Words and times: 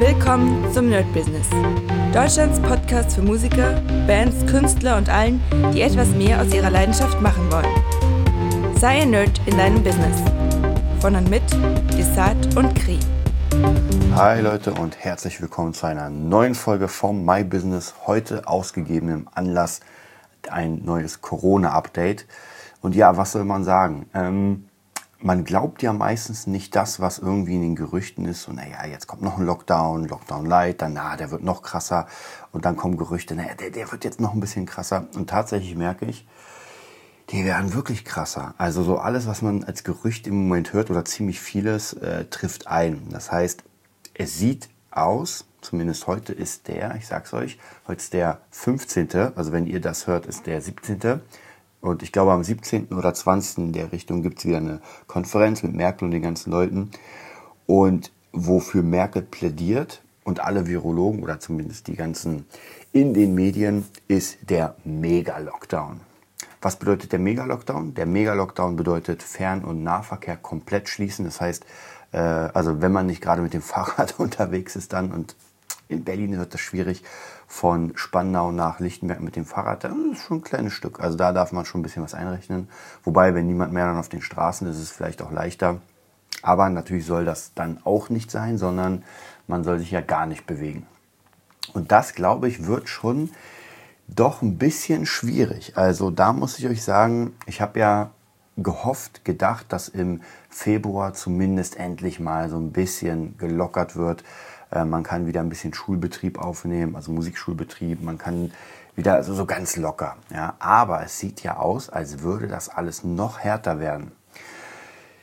Willkommen 0.00 0.72
zum 0.72 0.88
Nerd 0.88 1.12
Business. 1.12 1.46
Deutschlands 2.14 2.58
Podcast 2.60 3.16
für 3.16 3.20
Musiker, 3.20 3.82
Bands, 4.06 4.34
Künstler 4.50 4.96
und 4.96 5.10
allen, 5.10 5.42
die 5.74 5.82
etwas 5.82 6.08
mehr 6.12 6.40
aus 6.40 6.54
ihrer 6.54 6.70
Leidenschaft 6.70 7.20
machen 7.20 7.52
wollen. 7.52 8.78
Sei 8.78 9.02
ein 9.02 9.10
Nerd 9.10 9.38
in 9.44 9.58
deinem 9.58 9.84
Business. 9.84 10.22
Von 11.00 11.16
und 11.16 11.28
mit 11.28 11.42
Desart 11.98 12.56
und 12.56 12.74
Kri. 12.76 12.98
Hi 14.14 14.40
Leute 14.40 14.72
und 14.72 14.96
herzlich 15.04 15.38
willkommen 15.42 15.74
zu 15.74 15.84
einer 15.84 16.08
neuen 16.08 16.54
Folge 16.54 16.88
vom 16.88 17.22
My 17.26 17.44
Business. 17.44 17.92
Heute 18.06 18.48
ausgegebenem 18.48 19.28
Anlass 19.34 19.80
ein 20.48 20.82
neues 20.82 21.20
Corona-Update. 21.20 22.24
Und 22.80 22.96
ja, 22.96 23.18
was 23.18 23.32
soll 23.32 23.44
man 23.44 23.64
sagen? 23.64 24.08
Ähm, 24.14 24.69
man 25.22 25.44
glaubt 25.44 25.82
ja 25.82 25.92
meistens 25.92 26.46
nicht 26.46 26.74
das, 26.74 27.00
was 27.00 27.18
irgendwie 27.18 27.54
in 27.54 27.62
den 27.62 27.76
Gerüchten 27.76 28.24
ist. 28.26 28.48
Und 28.48 28.56
naja, 28.56 28.86
jetzt 28.86 29.06
kommt 29.06 29.22
noch 29.22 29.38
ein 29.38 29.44
Lockdown, 29.44 30.06
Lockdown 30.06 30.46
Light, 30.46 30.82
dann, 30.82 30.94
na, 30.94 31.16
der 31.16 31.30
wird 31.30 31.42
noch 31.42 31.62
krasser. 31.62 32.06
Und 32.52 32.64
dann 32.64 32.76
kommen 32.76 32.96
Gerüchte, 32.96 33.34
naja, 33.34 33.54
der, 33.54 33.70
der 33.70 33.90
wird 33.92 34.04
jetzt 34.04 34.20
noch 34.20 34.34
ein 34.34 34.40
bisschen 34.40 34.66
krasser. 34.66 35.06
Und 35.14 35.28
tatsächlich 35.28 35.76
merke 35.76 36.06
ich, 36.06 36.26
die 37.30 37.44
werden 37.44 37.74
wirklich 37.74 38.04
krasser. 38.04 38.54
Also 38.58 38.82
so 38.82 38.98
alles, 38.98 39.26
was 39.26 39.42
man 39.42 39.62
als 39.64 39.84
Gerücht 39.84 40.26
im 40.26 40.34
Moment 40.34 40.72
hört 40.72 40.90
oder 40.90 41.04
ziemlich 41.04 41.40
vieles, 41.40 41.92
äh, 41.92 42.24
trifft 42.24 42.66
ein. 42.66 43.08
Das 43.10 43.30
heißt, 43.30 43.62
es 44.14 44.38
sieht 44.38 44.68
aus, 44.90 45.46
zumindest 45.60 46.06
heute 46.06 46.32
ist 46.32 46.66
der, 46.68 46.96
ich 46.96 47.06
sag's 47.06 47.32
euch, 47.32 47.58
heute 47.86 48.00
ist 48.00 48.12
der 48.12 48.40
15., 48.50 49.32
also 49.36 49.52
wenn 49.52 49.66
ihr 49.66 49.80
das 49.80 50.06
hört, 50.06 50.26
ist 50.26 50.46
der 50.46 50.60
17., 50.60 51.20
und 51.80 52.02
ich 52.02 52.12
glaube, 52.12 52.32
am 52.32 52.44
17. 52.44 52.88
oder 52.88 53.14
20. 53.14 53.58
in 53.58 53.72
der 53.72 53.92
Richtung 53.92 54.22
gibt 54.22 54.38
es 54.38 54.46
wieder 54.46 54.58
eine 54.58 54.80
Konferenz 55.06 55.62
mit 55.62 55.74
Merkel 55.74 56.04
und 56.04 56.10
den 56.10 56.22
ganzen 56.22 56.50
Leuten. 56.50 56.90
Und 57.66 58.12
wofür 58.32 58.82
Merkel 58.82 59.22
plädiert 59.22 60.02
und 60.24 60.40
alle 60.40 60.66
Virologen 60.66 61.22
oder 61.22 61.40
zumindest 61.40 61.86
die 61.86 61.96
ganzen 61.96 62.46
in 62.92 63.14
den 63.14 63.34
Medien, 63.34 63.86
ist 64.08 64.38
der 64.48 64.74
Mega-Lockdown. 64.84 66.00
Was 66.60 66.76
bedeutet 66.76 67.12
der 67.12 67.18
Mega-Lockdown? 67.18 67.94
Der 67.94 68.06
Mega-Lockdown 68.06 68.76
bedeutet 68.76 69.22
Fern- 69.22 69.64
und 69.64 69.82
Nahverkehr 69.82 70.36
komplett 70.36 70.88
schließen. 70.88 71.24
Das 71.24 71.40
heißt, 71.40 71.64
äh, 72.12 72.18
also 72.18 72.82
wenn 72.82 72.92
man 72.92 73.06
nicht 73.06 73.22
gerade 73.22 73.42
mit 73.42 73.54
dem 73.54 73.62
Fahrrad 73.62 74.14
unterwegs 74.18 74.76
ist 74.76 74.92
dann 74.92 75.12
und 75.12 75.36
in 75.90 76.04
Berlin 76.04 76.38
wird 76.38 76.54
das 76.54 76.60
schwierig, 76.60 77.02
von 77.46 77.92
Spandau 77.96 78.52
nach 78.52 78.80
Lichtenberg 78.80 79.20
mit 79.20 79.36
dem 79.36 79.44
Fahrrad, 79.44 79.84
das 79.84 79.92
ist 80.12 80.22
schon 80.22 80.38
ein 80.38 80.42
kleines 80.42 80.72
Stück. 80.72 81.00
Also 81.00 81.16
da 81.16 81.32
darf 81.32 81.52
man 81.52 81.64
schon 81.64 81.80
ein 81.80 81.82
bisschen 81.82 82.02
was 82.02 82.14
einrechnen. 82.14 82.68
Wobei, 83.02 83.34
wenn 83.34 83.46
niemand 83.46 83.72
mehr 83.72 83.86
dann 83.86 83.98
auf 83.98 84.08
den 84.08 84.22
Straßen 84.22 84.68
ist, 84.68 84.76
ist 84.76 84.82
es 84.82 84.90
vielleicht 84.90 85.20
auch 85.20 85.32
leichter. 85.32 85.80
Aber 86.42 86.70
natürlich 86.70 87.04
soll 87.04 87.24
das 87.24 87.52
dann 87.54 87.78
auch 87.84 88.08
nicht 88.08 88.30
sein, 88.30 88.56
sondern 88.56 89.04
man 89.46 89.64
soll 89.64 89.78
sich 89.78 89.90
ja 89.90 90.00
gar 90.00 90.26
nicht 90.26 90.46
bewegen. 90.46 90.86
Und 91.74 91.92
das, 91.92 92.14
glaube 92.14 92.48
ich, 92.48 92.66
wird 92.66 92.88
schon 92.88 93.30
doch 94.06 94.42
ein 94.42 94.58
bisschen 94.58 95.06
schwierig. 95.06 95.76
Also 95.76 96.10
da 96.10 96.32
muss 96.32 96.58
ich 96.58 96.66
euch 96.66 96.82
sagen, 96.82 97.34
ich 97.46 97.60
habe 97.60 97.78
ja 97.78 98.10
gehofft, 98.56 99.24
gedacht, 99.24 99.66
dass 99.72 99.88
im 99.88 100.22
Februar 100.48 101.14
zumindest 101.14 101.76
endlich 101.76 102.20
mal 102.20 102.48
so 102.48 102.56
ein 102.56 102.72
bisschen 102.72 103.36
gelockert 103.38 103.96
wird. 103.96 104.24
Äh, 104.70 104.84
man 104.84 105.02
kann 105.02 105.26
wieder 105.26 105.40
ein 105.40 105.48
bisschen 105.48 105.74
Schulbetrieb 105.74 106.38
aufnehmen, 106.38 106.96
also 106.96 107.12
Musikschulbetrieb. 107.12 108.02
Man 108.02 108.18
kann 108.18 108.52
wieder 108.96 109.14
also 109.14 109.34
so 109.34 109.46
ganz 109.46 109.76
locker. 109.76 110.16
Ja. 110.32 110.54
Aber 110.58 111.02
es 111.02 111.18
sieht 111.18 111.42
ja 111.42 111.56
aus, 111.56 111.88
als 111.88 112.20
würde 112.20 112.48
das 112.48 112.68
alles 112.68 113.04
noch 113.04 113.38
härter 113.38 113.80
werden. 113.80 114.12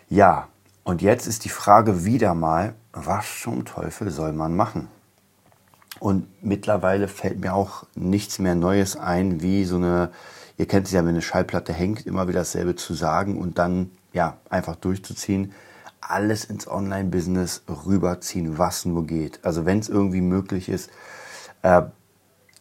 Ja, 0.09 0.47
und 0.83 1.01
jetzt 1.01 1.27
ist 1.27 1.43
die 1.43 1.49
Frage 1.49 2.05
wieder 2.05 2.33
mal, 2.33 2.73
was 2.93 3.41
zum 3.41 3.65
Teufel 3.65 4.09
soll 4.09 4.31
man 4.33 4.55
machen? 4.55 4.87
Und 5.99 6.27
mittlerweile 6.43 7.07
fällt 7.07 7.41
mir 7.41 7.53
auch 7.53 7.85
nichts 7.95 8.39
mehr 8.39 8.55
Neues 8.55 8.95
ein, 8.95 9.41
wie 9.41 9.65
so 9.65 9.77
eine, 9.77 10.11
ihr 10.57 10.67
kennt 10.67 10.87
es 10.87 10.93
ja, 10.93 11.01
wenn 11.01 11.09
eine 11.09 11.21
Schallplatte 11.21 11.73
hängt, 11.73 12.05
immer 12.05 12.27
wieder 12.27 12.39
dasselbe 12.39 12.75
zu 12.75 12.93
sagen 12.93 13.37
und 13.37 13.57
dann 13.57 13.91
ja 14.13 14.37
einfach 14.49 14.75
durchzuziehen 14.75 15.53
alles 16.01 16.45
ins 16.45 16.67
Online-Business 16.67 17.63
rüberziehen, 17.85 18.57
was 18.57 18.85
nur 18.85 19.05
geht. 19.05 19.39
Also 19.43 19.65
wenn 19.65 19.79
es 19.79 19.89
irgendwie 19.89 20.21
möglich 20.21 20.69
ist, 20.69 20.89
äh, 21.61 21.83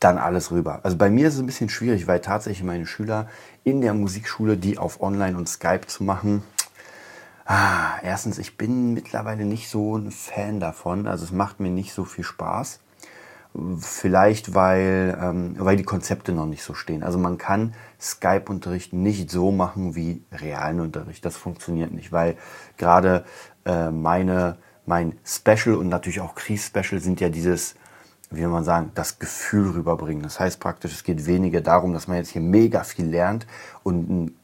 dann 0.01 0.19
alles 0.19 0.51
rüber. 0.51 0.81
Also 0.83 0.97
bei 0.97 1.11
mir 1.11 1.29
ist 1.29 1.35
es 1.35 1.41
ein 1.41 1.47
bisschen 1.47 1.69
schwierig, 1.69 2.07
weil 2.07 2.21
tatsächlich 2.21 2.65
meine 2.65 2.87
Schüler 2.87 3.29
in 3.65 3.81
der 3.81 3.95
Musikschule, 3.95 4.57
die 4.57 4.79
auf 4.79 5.01
Online 5.01 5.37
und 5.37 5.49
Skype 5.49 5.87
zu 5.87 6.05
machen, 6.05 6.43
ah, 7.47 7.99
erstens, 8.03 8.39
ich 8.39 8.57
bin 8.57 8.93
mittlerweile 8.95 9.45
nicht 9.45 9.69
so 9.71 9.97
ein 9.97 10.11
Fan 10.11 10.61
davon. 10.61 11.07
Also 11.07 11.25
es 11.25 11.33
macht 11.33 11.61
mir 11.61 11.71
nicht 11.71 11.93
so 11.93 12.05
viel 12.05 12.25
Spaß. 12.25 12.81
Vielleicht, 13.81 14.55
weil, 14.55 15.17
ähm, 15.21 15.55
weil 15.59 15.77
die 15.77 15.85
Konzepte 15.85 16.33
noch 16.33 16.47
nicht 16.47 16.63
so 16.63 16.75
stehen. 16.75 17.03
Also 17.03 17.19
man 17.19 17.39
kann 17.39 17.75
Skype-Unterricht 18.01 18.93
nicht 18.93 19.31
so 19.31 19.51
machen 19.51 19.95
wie 19.95 20.23
realen 20.33 20.81
Unterricht. 20.81 21.25
Das 21.25 21.37
funktioniert 21.37 21.93
nicht, 21.93 22.13
weil 22.13 22.37
gerade 22.77 23.25
äh, 23.65 23.91
meine, 23.91 24.59
mein 24.85 25.19
Special 25.25 25.77
und 25.77 25.89
natürlich 25.89 26.21
auch 26.21 26.35
Kries-Special 26.35 27.01
sind 27.01 27.21
ja 27.21 27.31
dieses, 27.31 27.77
wie 28.31 28.41
will 28.43 28.49
man 28.49 28.65
sagen, 28.65 28.91
das 28.95 29.19
Gefühl 29.19 29.71
rüberbringen. 29.71 30.23
Das 30.23 30.39
heißt 30.39 30.61
praktisch, 30.61 30.93
es 30.93 31.05
geht 31.05 31.27
weniger 31.27 31.63
darum, 31.63 31.95
dass 31.95 32.09
man 32.09 32.19
jetzt 32.19 32.31
hier 32.31 32.43
mega 32.43 32.85
viel 32.85 33.07
lernt 33.07 33.47
und 33.83 34.11
ein 34.11 34.37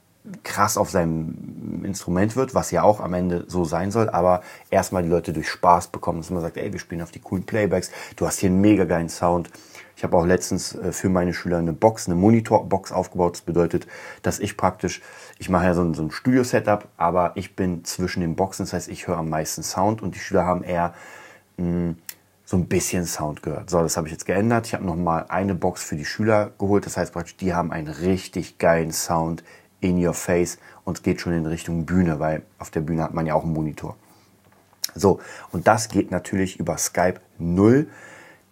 krass 0.44 0.76
auf 0.76 0.90
seinem 0.90 1.82
Instrument 1.84 2.36
wird, 2.36 2.54
was 2.54 2.70
ja 2.70 2.82
auch 2.82 3.00
am 3.00 3.12
Ende 3.14 3.44
so 3.48 3.64
sein 3.64 3.90
soll, 3.90 4.08
aber 4.08 4.42
erstmal 4.70 5.02
die 5.02 5.08
Leute 5.08 5.32
durch 5.32 5.48
Spaß 5.48 5.88
bekommen, 5.88 6.20
dass 6.20 6.30
man 6.30 6.40
sagt, 6.42 6.56
ey, 6.56 6.72
wir 6.72 6.78
spielen 6.78 7.02
auf 7.02 7.10
die 7.10 7.18
coolen 7.18 7.44
Playbacks, 7.44 7.90
du 8.16 8.26
hast 8.26 8.38
hier 8.38 8.50
einen 8.50 8.60
mega 8.60 8.84
geilen 8.84 9.08
Sound. 9.08 9.50
Ich 9.96 10.04
habe 10.04 10.16
auch 10.16 10.24
letztens 10.24 10.74
äh, 10.74 10.92
für 10.92 11.08
meine 11.08 11.34
Schüler 11.34 11.58
eine 11.58 11.72
Box, 11.72 12.06
eine 12.06 12.14
Monitorbox 12.14 12.92
aufgebaut. 12.92 13.34
Das 13.34 13.42
bedeutet, 13.42 13.86
dass 14.22 14.38
ich 14.38 14.56
praktisch, 14.56 15.02
ich 15.38 15.48
mache 15.48 15.66
ja 15.66 15.74
so 15.74 15.82
ein, 15.82 15.94
so 15.94 16.02
ein 16.02 16.10
Studio-Setup, 16.10 16.88
aber 16.96 17.32
ich 17.34 17.56
bin 17.56 17.84
zwischen 17.84 18.20
den 18.20 18.34
Boxen, 18.34 18.64
das 18.64 18.72
heißt, 18.72 18.88
ich 18.88 19.06
höre 19.06 19.18
am 19.18 19.28
meisten 19.28 19.62
Sound 19.62 20.02
und 20.02 20.14
die 20.14 20.18
Schüler 20.18 20.44
haben 20.44 20.62
eher 20.62 20.94
mh, 21.56 21.64
hm, 21.64 21.96
so 22.44 22.56
ein 22.56 22.66
bisschen 22.66 23.06
Sound 23.06 23.42
gehört. 23.42 23.70
So, 23.70 23.80
das 23.80 23.96
habe 23.96 24.08
ich 24.08 24.12
jetzt 24.12 24.26
geändert. 24.26 24.66
Ich 24.66 24.74
habe 24.74 24.84
nochmal 24.84 25.26
eine 25.28 25.54
Box 25.54 25.82
für 25.84 25.96
die 25.96 26.04
Schüler 26.04 26.50
geholt. 26.58 26.84
Das 26.84 26.96
heißt 26.96 27.12
praktisch, 27.12 27.36
die 27.36 27.54
haben 27.54 27.72
einen 27.72 27.88
richtig 27.88 28.58
geilen 28.58 28.92
Sound 28.92 29.42
in 29.82 30.04
your 30.04 30.14
face 30.14 30.58
und 30.84 31.02
geht 31.02 31.20
schon 31.20 31.34
in 31.34 31.44
Richtung 31.44 31.84
Bühne, 31.84 32.18
weil 32.18 32.42
auf 32.58 32.70
der 32.70 32.80
Bühne 32.80 33.02
hat 33.02 33.12
man 33.12 33.26
ja 33.26 33.34
auch 33.34 33.44
einen 33.44 33.52
Monitor. 33.52 33.96
So, 34.94 35.20
und 35.50 35.66
das 35.66 35.88
geht 35.88 36.10
natürlich 36.10 36.58
über 36.58 36.78
Skype 36.78 37.20
null, 37.38 37.88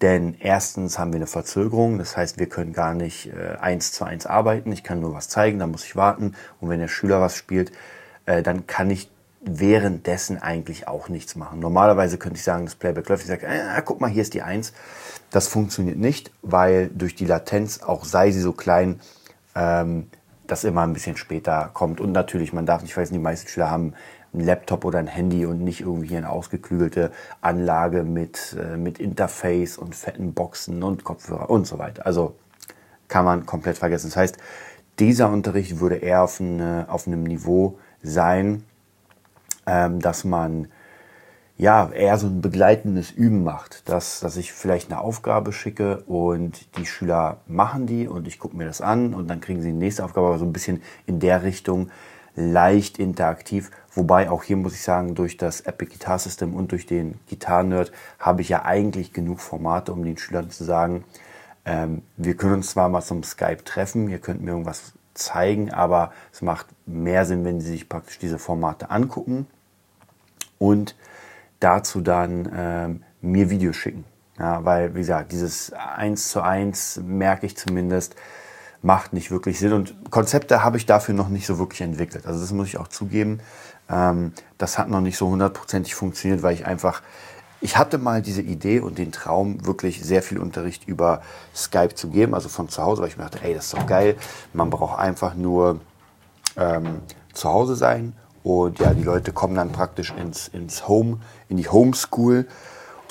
denn 0.00 0.36
erstens 0.40 0.98
haben 0.98 1.12
wir 1.12 1.18
eine 1.18 1.26
Verzögerung, 1.26 1.98
das 1.98 2.16
heißt, 2.16 2.38
wir 2.38 2.48
können 2.48 2.72
gar 2.72 2.94
nicht 2.94 3.26
äh, 3.26 3.56
eins 3.60 3.92
zu 3.92 4.04
eins 4.04 4.26
arbeiten. 4.26 4.72
Ich 4.72 4.82
kann 4.82 5.00
nur 5.00 5.14
was 5.14 5.28
zeigen, 5.28 5.58
dann 5.58 5.70
muss 5.70 5.84
ich 5.84 5.94
warten. 5.94 6.34
Und 6.60 6.70
wenn 6.70 6.80
der 6.80 6.88
Schüler 6.88 7.20
was 7.20 7.36
spielt, 7.36 7.72
äh, 8.24 8.42
dann 8.42 8.66
kann 8.66 8.88
ich 8.90 9.10
währenddessen 9.42 10.40
eigentlich 10.40 10.88
auch 10.88 11.08
nichts 11.08 11.36
machen. 11.36 11.60
Normalerweise 11.60 12.16
könnte 12.16 12.36
ich 12.38 12.44
sagen, 12.44 12.64
das 12.64 12.74
Playback 12.74 13.08
läuft. 13.08 13.22
Ich 13.22 13.28
sage, 13.28 13.46
äh, 13.46 13.82
guck 13.84 14.00
mal, 14.00 14.08
hier 14.08 14.22
ist 14.22 14.32
die 14.32 14.42
Eins. 14.42 14.72
Das 15.30 15.48
funktioniert 15.48 15.98
nicht, 15.98 16.30
weil 16.40 16.88
durch 16.88 17.14
die 17.14 17.26
Latenz, 17.26 17.82
auch 17.82 18.04
sei 18.04 18.30
sie 18.30 18.40
so 18.40 18.52
klein, 18.52 19.00
ähm, 19.54 20.08
das 20.50 20.64
immer 20.64 20.82
ein 20.82 20.92
bisschen 20.92 21.16
später 21.16 21.70
kommt. 21.72 22.00
Und 22.00 22.12
natürlich, 22.12 22.52
man 22.52 22.66
darf 22.66 22.82
nicht 22.82 22.94
vergessen, 22.94 23.14
die 23.14 23.20
meisten 23.20 23.48
Schüler 23.48 23.70
haben 23.70 23.94
einen 24.32 24.44
Laptop 24.44 24.84
oder 24.84 24.98
ein 24.98 25.06
Handy 25.06 25.46
und 25.46 25.60
nicht 25.60 25.80
irgendwie 25.80 26.16
eine 26.16 26.30
ausgeklügelte 26.30 27.10
Anlage 27.40 28.04
mit, 28.04 28.56
äh, 28.58 28.76
mit 28.76 28.98
Interface 28.98 29.78
und 29.78 29.94
fetten 29.94 30.34
Boxen 30.34 30.82
und 30.82 31.04
Kopfhörer 31.04 31.50
und 31.50 31.66
so 31.66 31.78
weiter. 31.78 32.06
Also 32.06 32.36
kann 33.08 33.24
man 33.24 33.46
komplett 33.46 33.78
vergessen. 33.78 34.08
Das 34.08 34.16
heißt, 34.16 34.38
dieser 34.98 35.30
Unterricht 35.30 35.80
würde 35.80 35.96
eher 35.96 36.22
auf, 36.22 36.40
eine, 36.40 36.86
auf 36.88 37.06
einem 37.06 37.24
Niveau 37.24 37.78
sein, 38.02 38.64
ähm, 39.66 40.00
dass 40.00 40.24
man 40.24 40.68
ja, 41.60 41.90
eher 41.90 42.16
so 42.16 42.26
ein 42.26 42.40
begleitendes 42.40 43.10
Üben 43.10 43.44
macht, 43.44 43.86
dass, 43.86 44.20
dass 44.20 44.38
ich 44.38 44.50
vielleicht 44.50 44.90
eine 44.90 44.98
Aufgabe 44.98 45.52
schicke 45.52 45.98
und 46.06 46.78
die 46.78 46.86
Schüler 46.86 47.36
machen 47.46 47.86
die 47.86 48.08
und 48.08 48.26
ich 48.26 48.38
gucke 48.38 48.56
mir 48.56 48.64
das 48.64 48.80
an 48.80 49.12
und 49.12 49.28
dann 49.28 49.42
kriegen 49.42 49.60
sie 49.60 49.68
die 49.68 49.76
nächste 49.76 50.02
Aufgabe, 50.02 50.28
aber 50.28 50.38
so 50.38 50.46
ein 50.46 50.54
bisschen 50.54 50.82
in 51.04 51.20
der 51.20 51.42
Richtung 51.42 51.90
leicht 52.34 52.98
interaktiv. 52.98 53.70
Wobei 53.92 54.30
auch 54.30 54.42
hier 54.42 54.56
muss 54.56 54.72
ich 54.72 54.80
sagen, 54.80 55.14
durch 55.14 55.36
das 55.36 55.60
Epic 55.60 55.92
Guitar 55.92 56.18
System 56.18 56.54
und 56.54 56.72
durch 56.72 56.86
den 56.86 57.20
Guitar 57.28 57.62
Nerd 57.62 57.92
habe 58.18 58.40
ich 58.40 58.48
ja 58.48 58.64
eigentlich 58.64 59.12
genug 59.12 59.40
Formate, 59.40 59.92
um 59.92 60.02
den 60.02 60.16
Schülern 60.16 60.48
zu 60.48 60.64
sagen, 60.64 61.04
ähm, 61.66 62.00
wir 62.16 62.38
können 62.38 62.54
uns 62.54 62.70
zwar 62.70 62.88
mal 62.88 63.02
zum 63.02 63.22
Skype 63.22 63.64
treffen, 63.64 64.08
ihr 64.08 64.18
könnt 64.18 64.40
mir 64.40 64.52
irgendwas 64.52 64.94
zeigen, 65.12 65.70
aber 65.70 66.10
es 66.32 66.40
macht 66.40 66.68
mehr 66.86 67.26
Sinn, 67.26 67.44
wenn 67.44 67.60
sie 67.60 67.72
sich 67.72 67.86
praktisch 67.86 68.18
diese 68.18 68.38
Formate 68.38 68.90
angucken 68.90 69.46
und 70.58 70.94
dazu 71.60 72.00
dann 72.00 72.50
ähm, 72.54 73.02
mir 73.20 73.50
Videos 73.50 73.76
schicken. 73.76 74.04
Ja, 74.38 74.64
weil, 74.64 74.94
wie 74.94 75.00
gesagt, 75.00 75.32
dieses 75.32 75.72
eins 75.72 76.28
zu 76.28 76.40
eins 76.40 76.98
merke 77.04 77.44
ich 77.44 77.56
zumindest, 77.56 78.16
macht 78.82 79.12
nicht 79.12 79.30
wirklich 79.30 79.58
Sinn. 79.58 79.74
Und 79.74 80.10
Konzepte 80.10 80.64
habe 80.64 80.78
ich 80.78 80.86
dafür 80.86 81.14
noch 81.14 81.28
nicht 81.28 81.46
so 81.46 81.58
wirklich 81.58 81.82
entwickelt. 81.82 82.26
Also 82.26 82.40
das 82.40 82.52
muss 82.52 82.68
ich 82.68 82.78
auch 82.78 82.88
zugeben. 82.88 83.40
Ähm, 83.90 84.32
das 84.56 84.78
hat 84.78 84.88
noch 84.88 85.02
nicht 85.02 85.18
so 85.18 85.28
hundertprozentig 85.28 85.94
funktioniert, 85.94 86.42
weil 86.42 86.54
ich 86.54 86.66
einfach 86.66 87.02
ich 87.60 87.76
hatte 87.76 87.98
mal 87.98 88.22
diese 88.22 88.40
Idee 88.40 88.80
und 88.80 88.98
den 88.98 89.12
Traum, 89.12 89.66
wirklich 89.66 90.02
sehr 90.02 90.22
viel 90.22 90.38
Unterricht 90.38 90.88
über 90.88 91.20
Skype 91.54 91.94
zu 91.94 92.08
geben, 92.08 92.34
also 92.34 92.48
von 92.48 92.68
zu 92.68 92.82
Hause, 92.82 93.02
weil 93.02 93.08
ich 93.08 93.18
mir 93.18 93.24
dachte, 93.24 93.40
ey, 93.42 93.54
das 93.54 93.66
ist 93.66 93.74
doch 93.74 93.86
geil. 93.86 94.16
Man 94.54 94.70
braucht 94.70 94.98
einfach 94.98 95.34
nur 95.34 95.80
ähm, 96.56 97.00
zu 97.34 97.50
Hause 97.50 97.76
sein 97.76 98.14
und 98.42 98.78
ja, 98.78 98.94
die 98.94 99.02
Leute 99.02 99.32
kommen 99.32 99.54
dann 99.54 99.72
praktisch 99.72 100.12
ins, 100.16 100.48
ins 100.48 100.88
Home, 100.88 101.18
in 101.48 101.56
die 101.56 101.68
Homeschool. 101.68 102.46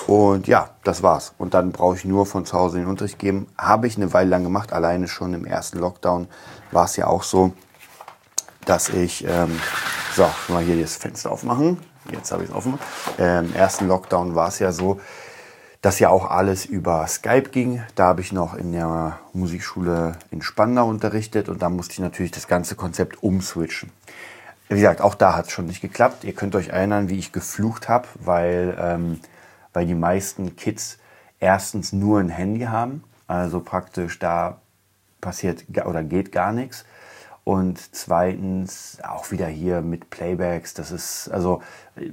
Und 0.06 0.48
ja, 0.48 0.70
das 0.82 1.02
war's. 1.02 1.34
Und 1.38 1.54
dann 1.54 1.72
brauche 1.72 1.96
ich 1.96 2.04
nur 2.04 2.26
von 2.26 2.46
zu 2.46 2.58
Hause 2.58 2.78
den 2.78 2.86
Unterricht 2.86 3.18
geben. 3.18 3.46
Habe 3.56 3.86
ich 3.86 3.96
eine 3.96 4.12
Weile 4.12 4.30
lang 4.30 4.44
gemacht. 4.44 4.72
Alleine 4.72 5.08
schon 5.08 5.34
im 5.34 5.44
ersten 5.44 5.78
Lockdown 5.78 6.26
war 6.72 6.86
es 6.86 6.96
ja 6.96 7.06
auch 7.06 7.22
so, 7.22 7.52
dass 8.64 8.88
ich, 8.88 9.24
ähm, 9.26 9.58
so, 10.14 10.28
mal 10.48 10.62
hier 10.62 10.80
das 10.80 10.96
Fenster 10.96 11.30
aufmachen. 11.30 11.78
Jetzt 12.10 12.32
habe 12.32 12.42
ich 12.42 12.50
es 12.50 12.54
offen. 12.54 12.78
Ähm, 13.18 13.46
Im 13.46 13.54
ersten 13.54 13.86
Lockdown 13.86 14.34
war 14.34 14.48
es 14.48 14.58
ja 14.58 14.72
so, 14.72 15.00
dass 15.82 15.98
ja 15.98 16.08
auch 16.08 16.28
alles 16.28 16.66
über 16.66 17.06
Skype 17.06 17.50
ging. 17.50 17.82
Da 17.94 18.06
habe 18.06 18.20
ich 18.20 18.32
noch 18.32 18.54
in 18.54 18.72
der 18.72 19.18
Musikschule 19.32 20.16
in 20.30 20.42
Spandau 20.42 20.88
unterrichtet 20.88 21.48
und 21.48 21.62
da 21.62 21.68
musste 21.68 21.92
ich 21.92 21.98
natürlich 22.00 22.32
das 22.32 22.48
ganze 22.48 22.74
Konzept 22.74 23.22
umswitchen. 23.22 23.90
Wie 24.70 24.76
gesagt, 24.76 25.00
auch 25.00 25.16
da 25.16 25.34
hat 25.34 25.46
es 25.46 25.50
schon 25.50 25.66
nicht 25.66 25.80
geklappt. 25.80 26.22
Ihr 26.22 26.32
könnt 26.32 26.54
euch 26.54 26.68
erinnern, 26.68 27.08
wie 27.08 27.18
ich 27.18 27.32
geflucht 27.32 27.88
habe, 27.88 28.06
weil, 28.14 28.76
ähm, 28.78 29.20
weil 29.72 29.84
die 29.84 29.96
meisten 29.96 30.54
Kids 30.54 30.98
erstens 31.40 31.92
nur 31.92 32.20
ein 32.20 32.28
Handy 32.28 32.60
haben. 32.60 33.02
Also 33.26 33.58
praktisch 33.58 34.20
da 34.20 34.60
passiert 35.20 35.64
oder 35.84 36.04
geht 36.04 36.30
gar 36.30 36.52
nichts. 36.52 36.84
Und 37.42 37.80
zweitens 37.96 38.98
auch 39.02 39.32
wieder 39.32 39.48
hier 39.48 39.80
mit 39.80 40.08
Playbacks. 40.08 40.72
Das 40.72 40.92
ist, 40.92 41.28
also 41.30 41.62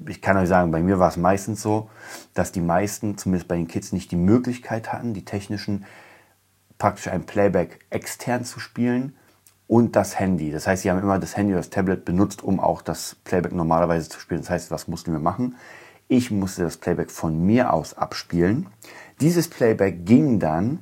ich 0.07 0.23
kann 0.23 0.35
euch 0.35 0.47
sagen, 0.47 0.71
bei 0.71 0.81
mir 0.81 0.97
war 0.97 1.09
es 1.09 1.17
meistens 1.17 1.61
so, 1.61 1.91
dass 2.33 2.51
die 2.51 2.61
meisten, 2.61 3.19
zumindest 3.19 3.47
bei 3.47 3.55
den 3.55 3.67
Kids, 3.67 3.91
nicht 3.91 4.09
die 4.09 4.15
Möglichkeit 4.15 4.91
hatten, 4.91 5.13
die 5.13 5.25
technischen 5.25 5.85
praktisch 6.79 7.07
ein 7.07 7.27
Playback 7.27 7.85
extern 7.91 8.45
zu 8.45 8.59
spielen 8.59 9.15
und 9.67 9.95
das 9.95 10.17
Handy. 10.19 10.51
Das 10.51 10.65
heißt, 10.65 10.83
sie 10.83 10.89
haben 10.89 10.99
immer 10.99 11.19
das 11.19 11.35
Handy 11.35 11.53
oder 11.53 11.59
das 11.59 11.69
Tablet 11.69 12.05
benutzt, 12.05 12.43
um 12.43 12.59
auch 12.59 12.81
das 12.81 13.15
Playback 13.23 13.51
normalerweise 13.51 14.09
zu 14.09 14.19
spielen. 14.19 14.41
Das 14.41 14.49
heißt, 14.49 14.71
was 14.71 14.87
mussten 14.87 15.11
wir 15.11 15.19
machen? 15.19 15.55
Ich 16.07 16.31
musste 16.31 16.63
das 16.63 16.77
Playback 16.77 17.11
von 17.11 17.45
mir 17.45 17.73
aus 17.73 17.93
abspielen. 17.93 18.67
Dieses 19.19 19.49
Playback 19.49 20.05
ging 20.05 20.39
dann 20.39 20.79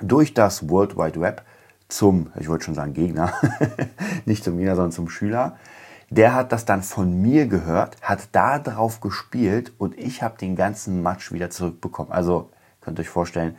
durch 0.00 0.32
das 0.32 0.70
World 0.70 0.96
Wide 0.96 1.20
Web 1.20 1.44
zum, 1.88 2.32
ich 2.40 2.48
wollte 2.48 2.64
schon 2.64 2.74
sagen 2.74 2.94
Gegner, 2.94 3.34
nicht 4.24 4.42
zum 4.42 4.56
Gegner, 4.56 4.76
sondern 4.76 4.92
zum 4.92 5.10
Schüler. 5.10 5.58
Der 6.08 6.34
hat 6.34 6.52
das 6.52 6.64
dann 6.64 6.82
von 6.82 7.20
mir 7.20 7.46
gehört, 7.46 7.96
hat 8.00 8.28
da 8.32 8.58
drauf 8.58 9.00
gespielt 9.00 9.72
und 9.78 9.98
ich 9.98 10.22
habe 10.22 10.38
den 10.38 10.56
ganzen 10.56 11.02
Match 11.02 11.32
wieder 11.32 11.50
zurückbekommen. 11.50 12.12
Also 12.12 12.50
könnt 12.80 12.98
ihr 12.98 13.02
euch 13.02 13.08
vorstellen, 13.08 13.56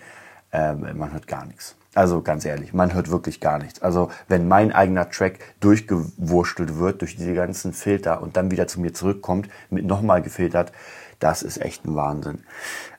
äh, 0.51 0.73
man 0.73 1.11
hört 1.11 1.27
gar 1.27 1.45
nichts. 1.45 1.75
Also 1.95 2.21
ganz 2.21 2.43
ehrlich, 2.43 2.73
man 2.73 2.93
hört 2.93 3.11
wirklich 3.11 3.39
gar 3.39 3.59
nichts. 3.59 3.81
Also 3.81 4.09
wenn 4.27 4.47
mein 4.47 4.71
eigener 4.71 5.09
Track 5.09 5.39
durchgewurstelt 5.59 6.77
wird 6.77 7.01
durch 7.01 7.15
diese 7.15 7.33
ganzen 7.33 7.71
Filter 7.71 8.21
und 8.21 8.35
dann 8.35 8.49
wieder 8.49 8.67
zu 8.67 8.81
mir 8.81 8.93
zurückkommt, 8.93 9.47
mit 9.69 9.85
nochmal 9.85 10.21
gefiltert, 10.21 10.71
das 11.19 11.43
ist 11.43 11.61
echt 11.61 11.85
ein 11.85 11.95
Wahnsinn. 11.95 12.43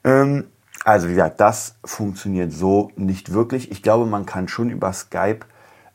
Ähm, 0.05 0.44
also 0.85 1.08
wie 1.08 1.14
gesagt, 1.14 1.41
das 1.41 1.76
funktioniert 1.85 2.52
so 2.52 2.91
nicht 2.96 3.32
wirklich. 3.32 3.70
Ich 3.73 3.82
glaube, 3.82 4.06
man 4.06 4.26
kann 4.26 4.49
schon 4.49 4.70
über 4.70 4.93
Skype 4.93 5.40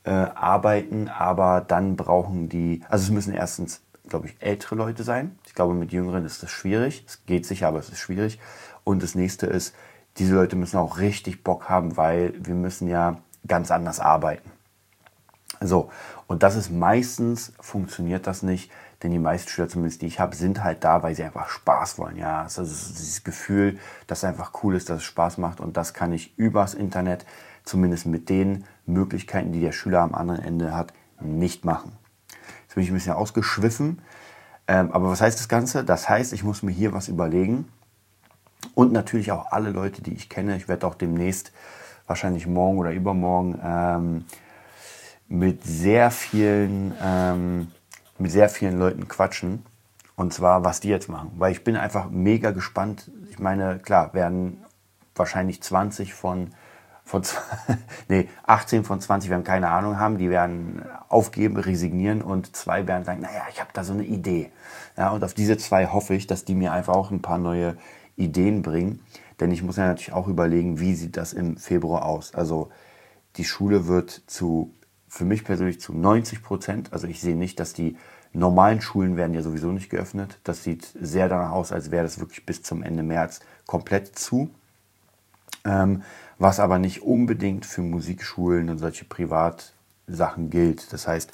äh, 0.03 0.09
arbeiten, 0.11 1.07
aber 1.07 1.63
dann 1.65 1.95
brauchen 1.95 2.49
die, 2.49 2.81
also 2.89 3.03
es 3.05 3.11
müssen 3.11 3.33
erstens, 3.33 3.81
glaube 4.07 4.27
ich, 4.27 4.35
ältere 4.39 4.75
Leute 4.75 5.03
sein. 5.03 5.37
Ich 5.45 5.53
glaube, 5.53 5.73
mit 5.73 5.91
Jüngeren 5.91 6.25
ist 6.25 6.43
das 6.43 6.51
schwierig. 6.51 7.05
Es 7.07 7.23
geht 7.25 7.45
sicher, 7.45 7.67
aber 7.67 7.79
es 7.79 7.89
ist 7.89 7.99
schwierig. 7.99 8.39
Und 8.83 9.03
das 9.03 9.15
nächste 9.15 9.45
ist, 9.45 9.75
diese 10.19 10.35
Leute 10.35 10.55
müssen 10.55 10.77
auch 10.77 10.99
richtig 10.99 11.43
Bock 11.43 11.69
haben, 11.69 11.97
weil 11.97 12.33
wir 12.39 12.55
müssen 12.55 12.87
ja 12.87 13.17
ganz 13.47 13.71
anders 13.71 13.99
arbeiten. 13.99 14.51
So, 15.61 15.89
und 16.27 16.43
das 16.43 16.55
ist 16.55 16.69
meistens, 16.69 17.51
funktioniert 17.59 18.27
das 18.27 18.43
nicht, 18.43 18.71
denn 19.01 19.11
die 19.11 19.19
meisten 19.19 19.49
Schüler, 19.49 19.67
zumindest 19.67 20.01
die 20.01 20.07
ich 20.07 20.19
habe, 20.19 20.35
sind 20.35 20.63
halt 20.63 20.83
da, 20.83 21.03
weil 21.03 21.15
sie 21.15 21.23
einfach 21.23 21.49
Spaß 21.49 21.97
wollen. 21.97 22.17
Ja, 22.17 22.45
es 22.45 22.57
ist 22.57 22.99
dieses 22.99 23.23
Gefühl, 23.23 23.77
dass 24.07 24.19
es 24.19 24.23
einfach 24.23 24.51
cool 24.63 24.75
ist, 24.75 24.89
dass 24.89 24.97
es 24.97 25.03
Spaß 25.03 25.37
macht 25.37 25.59
und 25.59 25.75
das 25.75 25.93
kann 25.93 26.13
ich 26.13 26.37
übers 26.37 26.73
Internet, 26.73 27.25
zumindest 27.63 28.05
mit 28.05 28.29
den 28.29 28.65
Möglichkeiten, 28.85 29.51
die 29.51 29.61
der 29.61 29.71
Schüler 29.71 30.01
am 30.01 30.15
anderen 30.15 30.41
Ende 30.41 30.75
hat, 30.75 30.93
nicht 31.19 31.65
machen. 31.65 31.91
Jetzt 32.63 32.75
bin 32.75 32.83
ich 32.83 32.91
ein 32.91 32.95
bisschen 32.95 33.13
ausgeschwiffen. 33.13 34.01
Ähm, 34.67 34.91
aber 34.91 35.09
was 35.09 35.21
heißt 35.21 35.39
das 35.39 35.49
Ganze? 35.49 35.83
Das 35.83 36.07
heißt, 36.07 36.31
ich 36.33 36.43
muss 36.43 36.63
mir 36.63 36.71
hier 36.71 36.93
was 36.93 37.07
überlegen. 37.07 37.67
Und 38.75 38.91
natürlich 38.91 39.31
auch 39.31 39.51
alle 39.51 39.69
Leute, 39.69 40.01
die 40.01 40.13
ich 40.13 40.29
kenne. 40.29 40.55
Ich 40.57 40.67
werde 40.67 40.87
auch 40.87 40.95
demnächst, 40.95 41.51
wahrscheinlich 42.07 42.47
morgen 42.47 42.77
oder 42.77 42.91
übermorgen, 42.91 43.59
ähm, 43.63 44.25
mit 45.27 45.63
sehr 45.63 46.11
vielen, 46.11 46.93
ähm, 47.01 47.71
mit 48.17 48.31
sehr 48.31 48.49
vielen 48.49 48.79
Leuten 48.79 49.07
quatschen. 49.07 49.65
Und 50.15 50.33
zwar, 50.33 50.65
was 50.65 50.81
die 50.81 50.89
jetzt 50.89 51.07
machen. 51.07 51.31
Weil 51.37 51.53
ich 51.53 51.63
bin 51.63 51.77
einfach 51.77 52.09
mega 52.09 52.51
gespannt. 52.51 53.09
Ich 53.29 53.39
meine, 53.39 53.79
klar, 53.79 54.13
werden 54.13 54.65
wahrscheinlich 55.15 55.61
20 55.61 56.13
von, 56.13 56.49
von 57.05 57.23
nee, 58.09 58.27
18 58.45 58.83
von 58.83 58.99
20 58.99 59.29
werden 59.29 59.43
keine 59.43 59.69
Ahnung 59.69 59.97
haben. 59.97 60.17
Die 60.17 60.29
werden 60.29 60.83
aufgeben, 61.07 61.57
resignieren 61.57 62.21
und 62.21 62.55
zwei 62.55 62.85
werden 62.87 63.05
sagen, 63.05 63.21
naja, 63.21 63.43
ich 63.51 63.61
habe 63.61 63.69
da 63.71 63.83
so 63.85 63.93
eine 63.93 64.03
Idee. 64.03 64.51
Ja, 64.97 65.11
und 65.11 65.23
auf 65.23 65.33
diese 65.33 65.57
zwei 65.57 65.87
hoffe 65.87 66.15
ich, 66.15 66.27
dass 66.27 66.43
die 66.43 66.55
mir 66.55 66.73
einfach 66.73 66.95
auch 66.95 67.11
ein 67.11 67.21
paar 67.21 67.37
neue 67.37 67.77
Ideen 68.19 68.61
bringen. 68.61 69.01
Denn 69.39 69.51
ich 69.51 69.63
muss 69.63 69.77
ja 69.77 69.87
natürlich 69.87 70.13
auch 70.13 70.27
überlegen, 70.27 70.79
wie 70.79 70.95
sieht 70.95 71.17
das 71.17 71.33
im 71.33 71.57
Februar 71.57 72.05
aus. 72.05 72.33
Also 72.33 72.69
die 73.37 73.45
Schule 73.45 73.87
wird 73.87 74.23
zu 74.27 74.73
für 75.07 75.25
mich 75.25 75.43
persönlich 75.43 75.81
zu 75.81 75.93
90 75.93 76.43
Prozent. 76.43 76.93
Also 76.93 77.07
ich 77.07 77.19
sehe 77.19 77.35
nicht, 77.35 77.59
dass 77.59 77.73
die 77.73 77.97
normalen 78.31 78.79
Schulen 78.79 79.17
werden 79.17 79.33
ja 79.33 79.41
sowieso 79.41 79.71
nicht 79.71 79.89
geöffnet. 79.89 80.37
Das 80.43 80.63
sieht 80.63 80.93
sehr 81.01 81.29
danach 81.29 81.51
aus, 81.51 81.71
als 81.71 81.89
wäre 81.89 82.03
das 82.03 82.19
wirklich 82.19 82.45
bis 82.45 82.61
zum 82.61 82.83
Ende 82.83 83.01
März 83.01 83.39
komplett 83.65 84.17
zu. 84.19 84.51
Ähm, 85.65 86.03
was 86.37 86.59
aber 86.59 86.77
nicht 86.77 87.01
unbedingt 87.01 87.65
für 87.65 87.81
Musikschulen 87.81 88.69
und 88.69 88.77
solche 88.77 89.03
Privatsachen 89.05 90.49
gilt. 90.49 90.93
Das 90.93 91.07
heißt, 91.07 91.31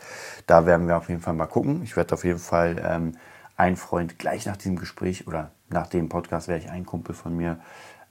da 0.47 0.65
werden 0.65 0.87
wir 0.87 0.97
auf 0.97 1.09
jeden 1.09 1.21
Fall 1.21 1.33
mal 1.33 1.45
gucken. 1.45 1.83
Ich 1.83 1.95
werde 1.97 2.13
auf 2.13 2.23
jeden 2.23 2.39
Fall 2.39 2.81
ähm, 2.83 3.11
einen 3.57 3.75
Freund 3.75 4.17
gleich 4.17 4.45
nach 4.45 4.57
diesem 4.57 4.77
Gespräch 4.77 5.27
oder 5.27 5.51
nach 5.69 5.87
dem 5.87 6.09
Podcast 6.09 6.47
werde 6.47 6.63
ich 6.63 6.71
einen 6.71 6.85
Kumpel 6.85 7.15
von 7.15 7.35
mir 7.35 7.59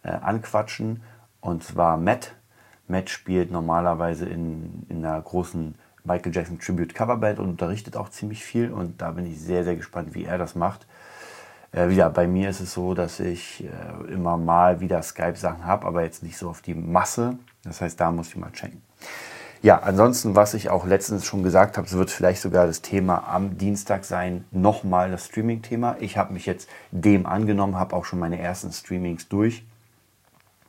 äh, 0.03 0.11
anquatschen. 0.11 1.03
Und 1.41 1.63
zwar 1.63 1.97
Matt. 1.97 2.35
Matt 2.89 3.11
spielt 3.11 3.51
normalerweise 3.51 4.27
in, 4.27 4.85
in 4.89 5.05
einer 5.05 5.21
großen 5.21 5.75
Michael 6.05 6.35
Jackson 6.35 6.59
Tribute 6.59 6.95
Coverband 6.95 7.39
und 7.39 7.49
unterrichtet 7.49 7.97
auch 7.97 8.11
ziemlich 8.11 8.45
viel. 8.45 8.71
Und 8.71 9.01
da 9.01 9.13
bin 9.13 9.27
ich 9.27 9.41
sehr, 9.41 9.65
sehr 9.65 9.77
gespannt, 9.77 10.15
wie 10.15 10.25
er 10.25 10.39
das 10.39 10.55
macht. 10.55 10.87
Äh, 11.75 11.91
ja, 11.91 12.09
bei 12.09 12.27
mir 12.27 12.51
ist 12.51 12.61
es 12.61 12.75
so, 12.75 12.95
dass 12.95 13.21
ich 13.21 13.65
äh, 13.65 14.13
immer 14.13 14.37
mal 14.37 14.81
wieder 14.81 15.03
Skype-Sachen 15.03 15.65
habe, 15.65 15.87
aber 15.87 16.03
jetzt 16.03 16.23
nicht 16.23 16.37
so 16.37 16.51
auf 16.51 16.61
die 16.61 16.75
Masse. 16.75 17.39
Das 17.63 17.81
heißt, 17.81 17.99
da 17.99 18.11
muss 18.11 18.29
ich 18.29 18.37
mal 18.37 18.53
checken. 18.53 18.83
Ja, 19.65 19.79
ansonsten, 19.79 20.37
was 20.37 20.53
ich 20.53 20.69
auch 20.69 20.85
letztens 20.85 21.25
schon 21.25 21.43
gesagt 21.43 21.79
habe, 21.79 21.87
es 21.87 21.95
wird 21.95 22.11
vielleicht 22.11 22.43
sogar 22.43 22.67
das 22.67 22.83
Thema 22.83 23.27
am 23.27 23.57
Dienstag 23.57 24.05
sein, 24.05 24.45
nochmal 24.51 25.11
das 25.11 25.25
Streaming-Thema. 25.25 25.97
Ich 26.01 26.19
habe 26.19 26.35
mich 26.35 26.45
jetzt 26.45 26.69
dem 26.91 27.25
angenommen, 27.25 27.79
habe 27.79 27.97
auch 27.97 28.05
schon 28.05 28.19
meine 28.19 28.39
ersten 28.39 28.71
Streamings 28.73 29.27
durch. 29.31 29.65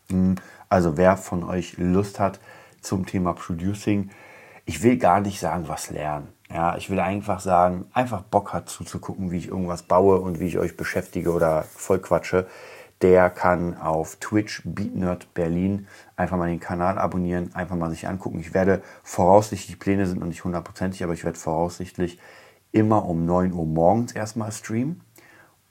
Hm, 0.09 0.35
also 0.69 0.95
wer 0.95 1.17
von 1.17 1.43
euch 1.43 1.77
Lust 1.77 2.21
hat 2.21 2.39
zum 2.79 3.05
Thema 3.05 3.33
Producing, 3.33 4.11
ich 4.65 4.81
will 4.81 4.97
gar 4.97 5.19
nicht 5.19 5.41
sagen, 5.41 5.67
was 5.67 5.89
lernen. 5.89 6.29
Ja, 6.49 6.77
ich 6.77 6.89
will 6.89 7.01
einfach 7.01 7.41
sagen, 7.41 7.87
einfach 7.91 8.21
Bock 8.21 8.53
hat 8.53 8.69
zuzugucken, 8.69 9.29
wie 9.29 9.39
ich 9.39 9.49
irgendwas 9.49 9.83
baue 9.83 10.21
und 10.21 10.39
wie 10.39 10.47
ich 10.47 10.57
euch 10.57 10.77
beschäftige 10.77 11.33
oder 11.33 11.63
voll 11.63 11.99
quatsche, 11.99 12.47
der 13.05 13.29
kann 13.29 13.77
auf 13.77 14.15
Twitch 14.15 14.63
BeatNerd 14.65 15.31
Berlin 15.35 15.85
einfach 16.15 16.37
mal 16.37 16.49
den 16.49 16.59
Kanal 16.59 16.97
abonnieren, 16.97 17.53
einfach 17.53 17.75
mal 17.75 17.91
sich 17.91 18.07
angucken. 18.07 18.39
Ich 18.39 18.55
werde 18.55 18.81
voraussichtlich, 19.03 19.67
die 19.67 19.75
Pläne 19.75 20.07
sind 20.07 20.21
noch 20.21 20.27
nicht 20.27 20.43
hundertprozentig, 20.43 21.03
aber 21.03 21.13
ich 21.13 21.23
werde 21.23 21.37
voraussichtlich 21.37 22.17
immer 22.71 23.05
um 23.05 23.27
9 23.27 23.53
Uhr 23.53 23.67
morgens 23.67 24.11
erstmal 24.13 24.51
streamen 24.51 25.01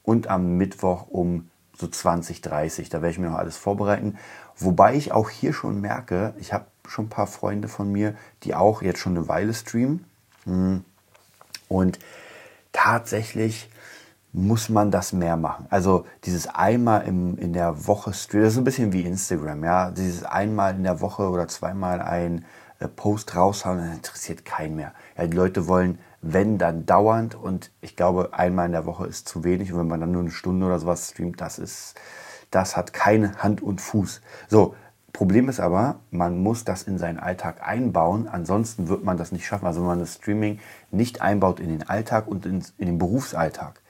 und 0.05 0.29
am 0.29 0.57
Mittwoch 0.57 1.09
um 1.09 1.51
so 1.77 1.89
20, 1.89 2.41
30. 2.41 2.89
Da 2.89 3.03
werde 3.03 3.11
ich 3.11 3.19
mir 3.19 3.31
noch 3.31 3.39
alles 3.39 3.57
vorbereiten. 3.57 4.17
Wobei 4.57 4.95
ich 4.95 5.11
auch 5.11 5.29
hier 5.29 5.53
schon 5.53 5.81
merke, 5.81 6.35
ich 6.39 6.53
habe 6.53 6.67
schon 6.87 7.07
ein 7.07 7.11
paar 7.11 7.27
Freunde 7.27 7.67
von 7.67 7.91
mir, 7.91 8.15
die 8.45 8.55
auch 8.55 8.81
jetzt 8.81 9.01
schon 9.01 9.17
eine 9.17 9.27
Weile 9.27 9.55
streamen. 9.55 10.05
Hm. 10.45 10.85
Und 11.67 11.99
tatsächlich 12.71 13.69
muss 14.35 14.69
man 14.69 14.91
das 14.91 15.15
mehr 15.15 15.39
machen. 15.39 15.67
Also 15.71 16.05
dieses 16.25 16.47
einmal 16.47 17.07
im, 17.07 17.39
in 17.39 17.55
der 17.55 17.87
Woche 17.87 18.11
das 18.11 18.35
ist 18.35 18.59
ein 18.59 18.65
bisschen 18.65 18.93
wie 18.93 19.03
Instagram, 19.03 19.65
ja. 19.65 19.91
Dieses 19.91 20.25
einmal 20.25 20.75
in 20.75 20.83
der 20.83 21.01
Woche 21.01 21.31
oder 21.31 21.49
zweimal 21.49 22.03
ein 22.03 22.45
äh, 22.81 22.89
Post 22.89 23.35
raushauen, 23.35 23.79
das 23.79 23.97
interessiert 23.97 24.45
keinen 24.45 24.77
mehr. 24.77 24.93
Ja, 25.17 25.27
die 25.27 25.37
Leute 25.37 25.67
wollen 25.69 25.99
wenn 26.27 26.57
dann 26.57 26.87
dauernd 26.87 27.35
und 27.35 27.71
ich 27.83 27.97
glaube, 27.97 28.31
einmal 28.33 28.67
in 28.67 28.73
der 28.73 28.87
Woche 28.87 29.07
ist 29.07 29.29
zu 29.29 29.45
wenig 29.45 29.73
und 29.73 29.79
wenn 29.79 29.89
man 29.89 30.01
dann 30.01 30.13
nur 30.13 30.23
eine 30.23 30.31
Stunde 30.31 30.65
oder 30.65 30.79
sowas 30.79 31.11
streamt, 31.11 31.41
das 31.41 31.59
ist, 31.59 31.95
das 32.51 32.77
hat 32.77 32.95
keine 32.95 33.37
Hand 33.43 33.63
und 33.63 33.81
Fuß. 33.81 34.23
So, 34.49 34.75
Problem 35.13 35.49
ist 35.49 35.61
aber, 35.61 36.01
man 36.11 36.43
muss 36.43 36.65
das 36.65 36.83
in 36.83 36.99
seinen 36.99 37.21
Alltag 37.21 37.67
einbauen, 37.67 38.27
ansonsten 38.27 38.89
wird 38.89 39.05
man 39.05 39.17
das 39.17 39.33
nicht 39.33 39.47
schaffen. 39.47 39.67
Also 39.67 39.81
wenn 39.81 39.87
man 39.87 40.01
das 40.01 40.15
Streaming 40.15 40.59
nicht 40.91 41.21
einbaut 41.21 41.61
in 41.61 41.69
den 41.69 41.89
Alltag 41.89 42.27
und 42.27 42.47
in, 42.47 42.65
in 42.79 42.87
den 42.87 42.99
Berufsalltag, 42.99 43.81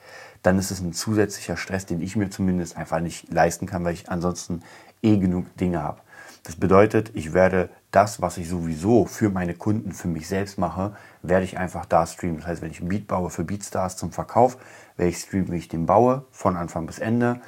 dann 0.45 0.59
ist 0.59 0.71
es 0.71 0.79
ein 0.79 0.93
zusätzlicher 0.93 1.57
Stress, 1.57 1.85
den 1.85 2.01
ich 2.01 2.15
mir 2.15 2.29
zumindest 2.29 2.77
einfach 2.77 2.99
nicht 2.99 3.31
leisten 3.31 3.65
kann, 3.65 3.83
weil 3.83 3.93
ich 3.93 4.09
ansonsten 4.09 4.61
eh 5.01 5.17
genug 5.17 5.55
Dinge 5.57 5.81
habe. 5.81 6.01
Das 6.43 6.55
bedeutet, 6.55 7.11
ich 7.15 7.33
werde 7.33 7.69
das, 7.89 8.21
was 8.21 8.37
ich 8.37 8.47
sowieso 8.47 9.05
für 9.05 9.31
meine 9.31 9.55
Kunden, 9.55 9.93
für 9.93 10.07
mich 10.07 10.27
selbst 10.27 10.59
mache, 10.59 10.95
werde 11.23 11.45
ich 11.45 11.57
einfach 11.57 11.85
da 11.85 12.05
streamen. 12.05 12.37
Das 12.37 12.47
heißt, 12.47 12.61
wenn 12.61 12.69
ich 12.69 12.81
ein 12.81 12.89
Beat 12.89 13.07
baue 13.07 13.31
für 13.31 13.43
Beatstars 13.43 13.97
zum 13.97 14.11
Verkauf, 14.11 14.57
werde 14.97 15.09
ich 15.09 15.17
streamen, 15.17 15.51
wie 15.51 15.57
ich 15.57 15.69
den 15.69 15.87
baue, 15.87 16.25
von 16.29 16.55
Anfang 16.55 16.85
bis 16.85 16.99
Ende. 16.99 17.41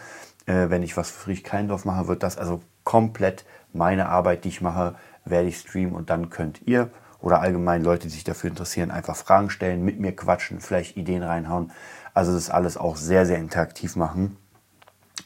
Äh, 0.48 0.70
wenn 0.70 0.82
ich 0.82 0.98
was 0.98 1.12
für 1.12 1.20
Friedrich 1.20 1.44
Keindorf 1.44 1.86
mache, 1.86 2.08
wird 2.08 2.24
das 2.24 2.38
also 2.38 2.62
komplett 2.84 3.46
meine 3.74 4.10
Arbeit, 4.10 4.46
die 4.46 4.50
ich 4.50 4.62
mache, 4.62 4.96
werde 5.26 5.50
ich 5.50 5.60
streamen 5.60 5.94
und 5.94 6.10
dann 6.10 6.32
könnt 6.32 6.66
ihr 6.66 6.90
oder 7.20 7.42
allgemein 7.42 7.84
Leute, 7.84 8.08
die 8.08 8.14
sich 8.14 8.24
dafür 8.24 8.50
interessieren, 8.50 8.92
einfach 8.92 9.16
Fragen 9.16 9.50
stellen, 9.50 9.84
mit 9.84 10.00
mir 10.00 10.16
quatschen, 10.16 10.60
vielleicht 10.60 10.98
Ideen 10.98 11.24
reinhauen. 11.24 11.72
Also 12.14 12.34
das 12.34 12.50
alles 12.50 12.78
auch 12.78 12.96
sehr, 12.96 13.26
sehr 13.26 13.38
interaktiv 13.38 13.96
machen 13.96 14.38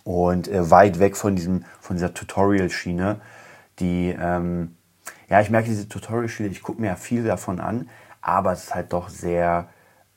und 0.04 0.48
äh, 0.48 0.70
weit 0.70 1.00
weg 1.00 1.16
von, 1.16 1.36
diesem, 1.36 1.66
von 1.80 1.96
dieser 1.96 2.14
Tutorial-Schiene, 2.14 3.22
die, 3.80 4.16
ähm, 4.20 4.76
ja, 5.30 5.42
ich 5.42 5.50
merke 5.50 5.70
diese 5.70 5.88
Tutorial-Schiene, 5.88 6.50
ich 6.50 6.62
gucke 6.62 6.82
mir 6.82 6.88
ja 6.88 6.96
viel 6.96 7.24
davon 7.24 7.60
an, 7.60 7.90
aber 8.22 8.52
es 8.54 8.66
ist 8.66 8.76
halt 8.76 8.94
doch 8.94 9.10
sehr 9.10 9.70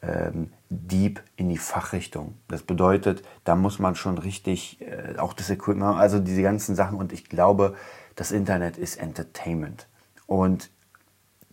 ähm, 0.02 0.52
deep 0.68 1.22
in 1.36 1.48
die 1.48 1.58
Fachrichtung. 1.58 2.34
Das 2.48 2.62
bedeutet, 2.62 3.22
da 3.44 3.56
muss 3.56 3.78
man 3.78 3.94
schon 3.94 4.18
richtig, 4.18 4.80
äh, 4.80 5.18
auch 5.18 5.32
das 5.32 5.50
Equipment, 5.50 5.96
also 5.96 6.18
diese 6.18 6.42
ganzen 6.42 6.74
Sachen 6.74 6.98
und 6.98 7.12
ich 7.12 7.28
glaube, 7.28 7.74
das 8.16 8.32
Internet 8.32 8.76
ist 8.76 8.96
Entertainment. 8.96 9.88
Und 10.26 10.70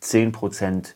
10% 0.02 0.94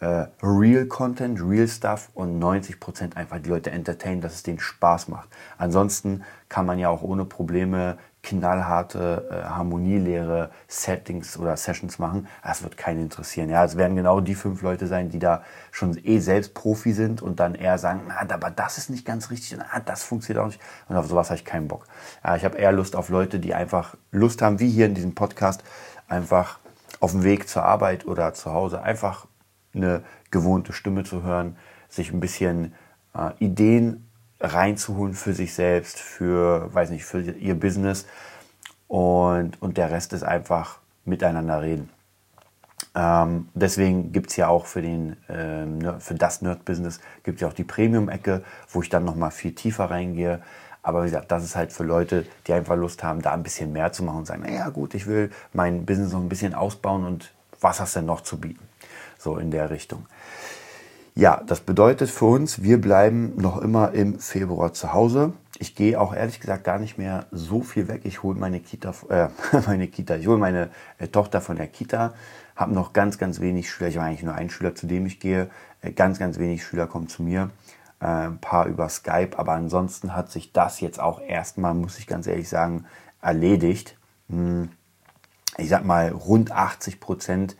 äh, 0.00 0.26
Real 0.42 0.86
Content, 0.86 1.40
Real 1.40 1.68
Stuff 1.68 2.10
und 2.14 2.38
90% 2.42 3.16
einfach 3.16 3.38
die 3.40 3.48
Leute 3.48 3.70
entertainen, 3.70 4.20
dass 4.20 4.34
es 4.34 4.42
denen 4.42 4.58
Spaß 4.58 5.08
macht. 5.08 5.28
Ansonsten 5.58 6.22
kann 6.48 6.66
man 6.66 6.78
ja 6.78 6.88
auch 6.88 7.02
ohne 7.02 7.24
Probleme 7.24 7.98
knallharte 8.22 9.28
äh, 9.30 9.48
harmonielehre 9.48 10.50
Settings 10.66 11.38
oder 11.38 11.56
Sessions 11.56 11.98
machen. 12.00 12.26
Das 12.42 12.62
wird 12.62 12.76
keinen 12.76 13.02
interessieren. 13.02 13.48
Ja, 13.48 13.64
es 13.64 13.76
werden 13.76 13.96
genau 13.96 14.20
die 14.20 14.34
fünf 14.34 14.62
Leute 14.62 14.88
sein, 14.88 15.10
die 15.10 15.20
da 15.20 15.44
schon 15.70 15.96
eh 16.04 16.18
selbst 16.18 16.52
Profi 16.52 16.92
sind 16.92 17.22
und 17.22 17.38
dann 17.38 17.54
eher 17.54 17.78
sagen, 17.78 18.02
na, 18.08 18.34
aber 18.34 18.50
das 18.50 18.78
ist 18.78 18.90
nicht 18.90 19.06
ganz 19.06 19.30
richtig 19.30 19.54
und 19.54 19.62
ah, 19.62 19.80
das 19.80 20.02
funktioniert 20.02 20.42
auch 20.42 20.48
nicht. 20.48 20.60
Und 20.88 20.96
auf 20.96 21.06
sowas 21.06 21.30
habe 21.30 21.38
ich 21.38 21.44
keinen 21.44 21.68
Bock. 21.68 21.86
Ja, 22.24 22.34
ich 22.36 22.44
habe 22.44 22.58
eher 22.58 22.72
Lust 22.72 22.96
auf 22.96 23.08
Leute, 23.10 23.38
die 23.38 23.54
einfach 23.54 23.96
Lust 24.10 24.42
haben, 24.42 24.58
wie 24.58 24.70
hier 24.70 24.86
in 24.86 24.94
diesem 24.94 25.14
Podcast, 25.14 25.62
einfach 26.08 26.58
auf 27.00 27.12
dem 27.12 27.24
Weg 27.24 27.48
zur 27.48 27.64
Arbeit 27.64 28.06
oder 28.06 28.34
zu 28.34 28.52
Hause 28.52 28.82
einfach 28.82 29.26
eine 29.74 30.02
gewohnte 30.30 30.72
Stimme 30.72 31.04
zu 31.04 31.22
hören, 31.22 31.56
sich 31.88 32.12
ein 32.12 32.20
bisschen 32.20 32.74
äh, 33.14 33.32
Ideen 33.38 34.08
reinzuholen 34.40 35.14
für 35.14 35.32
sich 35.32 35.54
selbst, 35.54 35.98
für, 35.98 36.72
weiß 36.74 36.90
nicht, 36.90 37.04
für 37.04 37.20
ihr 37.20 37.58
Business. 37.58 38.06
Und, 38.88 39.60
und 39.60 39.76
der 39.78 39.90
Rest 39.90 40.12
ist 40.12 40.22
einfach 40.22 40.78
miteinander 41.04 41.62
reden. 41.62 41.90
Ähm, 42.94 43.48
deswegen 43.54 44.12
gibt 44.12 44.30
es 44.30 44.36
ja 44.36 44.48
auch 44.48 44.66
für, 44.66 44.82
den, 44.82 45.16
äh, 45.28 46.00
für 46.00 46.14
das 46.14 46.42
Nerd-Business 46.42 47.00
gibt 47.24 47.40
ja 47.40 47.48
auch 47.48 47.52
die 47.52 47.64
Premium-Ecke, 47.64 48.42
wo 48.70 48.82
ich 48.82 48.88
dann 48.88 49.04
nochmal 49.04 49.30
viel 49.30 49.54
tiefer 49.54 49.90
reingehe. 49.90 50.42
Aber 50.86 51.02
wie 51.02 51.06
gesagt, 51.06 51.32
das 51.32 51.42
ist 51.42 51.56
halt 51.56 51.72
für 51.72 51.82
Leute, 51.82 52.24
die 52.46 52.52
einfach 52.52 52.76
Lust 52.76 53.02
haben, 53.02 53.20
da 53.20 53.32
ein 53.32 53.42
bisschen 53.42 53.72
mehr 53.72 53.90
zu 53.90 54.04
machen 54.04 54.18
und 54.18 54.26
sagen, 54.26 54.42
naja 54.42 54.68
gut, 54.68 54.94
ich 54.94 55.08
will 55.08 55.30
mein 55.52 55.84
Business 55.84 56.12
noch 56.12 56.20
ein 56.20 56.28
bisschen 56.28 56.54
ausbauen 56.54 57.04
und 57.04 57.34
was 57.60 57.80
hast 57.80 57.96
du 57.96 57.98
denn 57.98 58.06
noch 58.06 58.20
zu 58.20 58.38
bieten? 58.38 58.62
So 59.18 59.36
in 59.36 59.50
der 59.50 59.70
Richtung. 59.70 60.06
Ja, 61.16 61.42
das 61.44 61.58
bedeutet 61.58 62.08
für 62.08 62.26
uns, 62.26 62.62
wir 62.62 62.80
bleiben 62.80 63.32
noch 63.34 63.60
immer 63.60 63.94
im 63.94 64.20
Februar 64.20 64.74
zu 64.74 64.92
Hause. 64.92 65.32
Ich 65.58 65.74
gehe 65.74 66.00
auch 66.00 66.14
ehrlich 66.14 66.38
gesagt 66.38 66.62
gar 66.62 66.78
nicht 66.78 66.98
mehr 66.98 67.26
so 67.32 67.62
viel 67.62 67.88
weg. 67.88 68.02
Ich 68.04 68.22
hole 68.22 68.38
meine 68.38 68.60
Kita, 68.60 68.94
äh, 69.08 69.26
meine 69.66 69.88
Kita, 69.88 70.14
ich 70.14 70.28
hole 70.28 70.38
meine 70.38 70.70
äh, 70.98 71.08
Tochter 71.08 71.40
von 71.40 71.56
der 71.56 71.66
Kita, 71.66 72.14
habe 72.54 72.72
noch 72.72 72.92
ganz, 72.92 73.18
ganz 73.18 73.40
wenig 73.40 73.68
Schüler. 73.68 73.88
Ich 73.88 73.96
habe 73.96 74.06
eigentlich 74.06 74.22
nur 74.22 74.36
einen 74.36 74.50
Schüler, 74.50 74.76
zu 74.76 74.86
dem 74.86 75.04
ich 75.06 75.18
gehe. 75.18 75.50
Äh, 75.80 75.90
ganz, 75.90 76.20
ganz 76.20 76.38
wenig 76.38 76.62
Schüler 76.62 76.86
kommen 76.86 77.08
zu 77.08 77.24
mir. 77.24 77.50
Äh, 78.06 78.28
ein 78.28 78.38
paar 78.38 78.66
über 78.66 78.88
Skype, 78.88 79.36
aber 79.36 79.54
ansonsten 79.54 80.14
hat 80.14 80.30
sich 80.30 80.52
das 80.52 80.80
jetzt 80.80 81.00
auch 81.00 81.20
erstmal, 81.20 81.74
muss 81.74 81.98
ich 81.98 82.06
ganz 82.06 82.28
ehrlich 82.28 82.48
sagen, 82.48 82.84
erledigt. 83.20 83.98
Hm, 84.28 84.70
ich 85.58 85.68
sag 85.68 85.84
mal, 85.84 86.12
rund 86.12 86.52
80 86.52 87.00
Prozent 87.00 87.56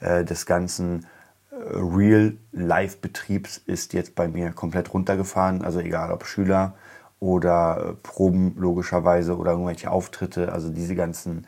äh, 0.00 0.22
des 0.22 0.44
ganzen 0.44 1.06
Real-Life-Betriebs 1.50 3.56
ist 3.56 3.94
jetzt 3.94 4.14
bei 4.14 4.28
mir 4.28 4.52
komplett 4.52 4.92
runtergefahren. 4.92 5.62
Also 5.62 5.80
egal 5.80 6.12
ob 6.12 6.26
Schüler 6.26 6.74
oder 7.18 7.78
äh, 7.78 7.92
Proben 7.94 8.54
logischerweise 8.58 9.38
oder 9.38 9.52
irgendwelche 9.52 9.90
Auftritte. 9.90 10.52
Also 10.52 10.68
diese 10.68 10.94
ganzen 10.94 11.46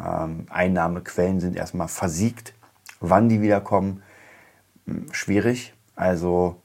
ähm, 0.00 0.46
Einnahmequellen 0.50 1.38
sind 1.38 1.54
erstmal 1.54 1.86
versiegt. 1.86 2.54
Wann 2.98 3.28
die 3.28 3.40
wiederkommen, 3.40 4.02
hm, 4.86 5.06
schwierig. 5.12 5.74
Also 5.94 6.60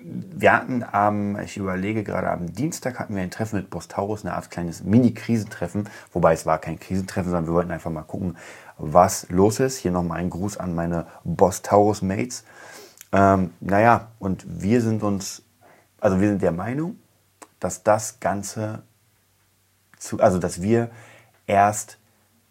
wir 0.00 0.52
hatten 0.52 0.84
am, 0.90 1.38
ich 1.40 1.56
überlege 1.56 2.04
gerade, 2.04 2.30
am 2.30 2.52
Dienstag 2.52 2.98
hatten 2.98 3.14
wir 3.14 3.22
ein 3.22 3.30
Treffen 3.30 3.56
mit 3.56 3.70
Bostaurus, 3.70 4.24
eine 4.24 4.34
Art 4.34 4.50
kleines 4.50 4.84
Mini-Krisentreffen. 4.84 5.88
Wobei 6.12 6.32
es 6.32 6.46
war 6.46 6.58
kein 6.58 6.78
Krisentreffen, 6.78 7.30
sondern 7.30 7.46
wir 7.46 7.54
wollten 7.54 7.70
einfach 7.70 7.90
mal 7.90 8.02
gucken, 8.02 8.36
was 8.76 9.28
los 9.30 9.60
ist. 9.60 9.78
Hier 9.78 9.90
nochmal 9.90 10.20
ein 10.20 10.30
Gruß 10.30 10.56
an 10.58 10.74
meine 10.74 11.06
Bostaurus-Mates. 11.24 12.44
Ähm, 13.12 13.50
naja, 13.60 14.08
und 14.18 14.44
wir 14.46 14.80
sind 14.82 15.02
uns, 15.02 15.42
also 16.00 16.20
wir 16.20 16.28
sind 16.28 16.42
der 16.42 16.52
Meinung, 16.52 16.98
dass 17.58 17.82
das 17.82 18.20
Ganze, 18.20 18.82
zu, 19.98 20.20
also 20.20 20.38
dass 20.38 20.62
wir 20.62 20.90
erst 21.46 21.98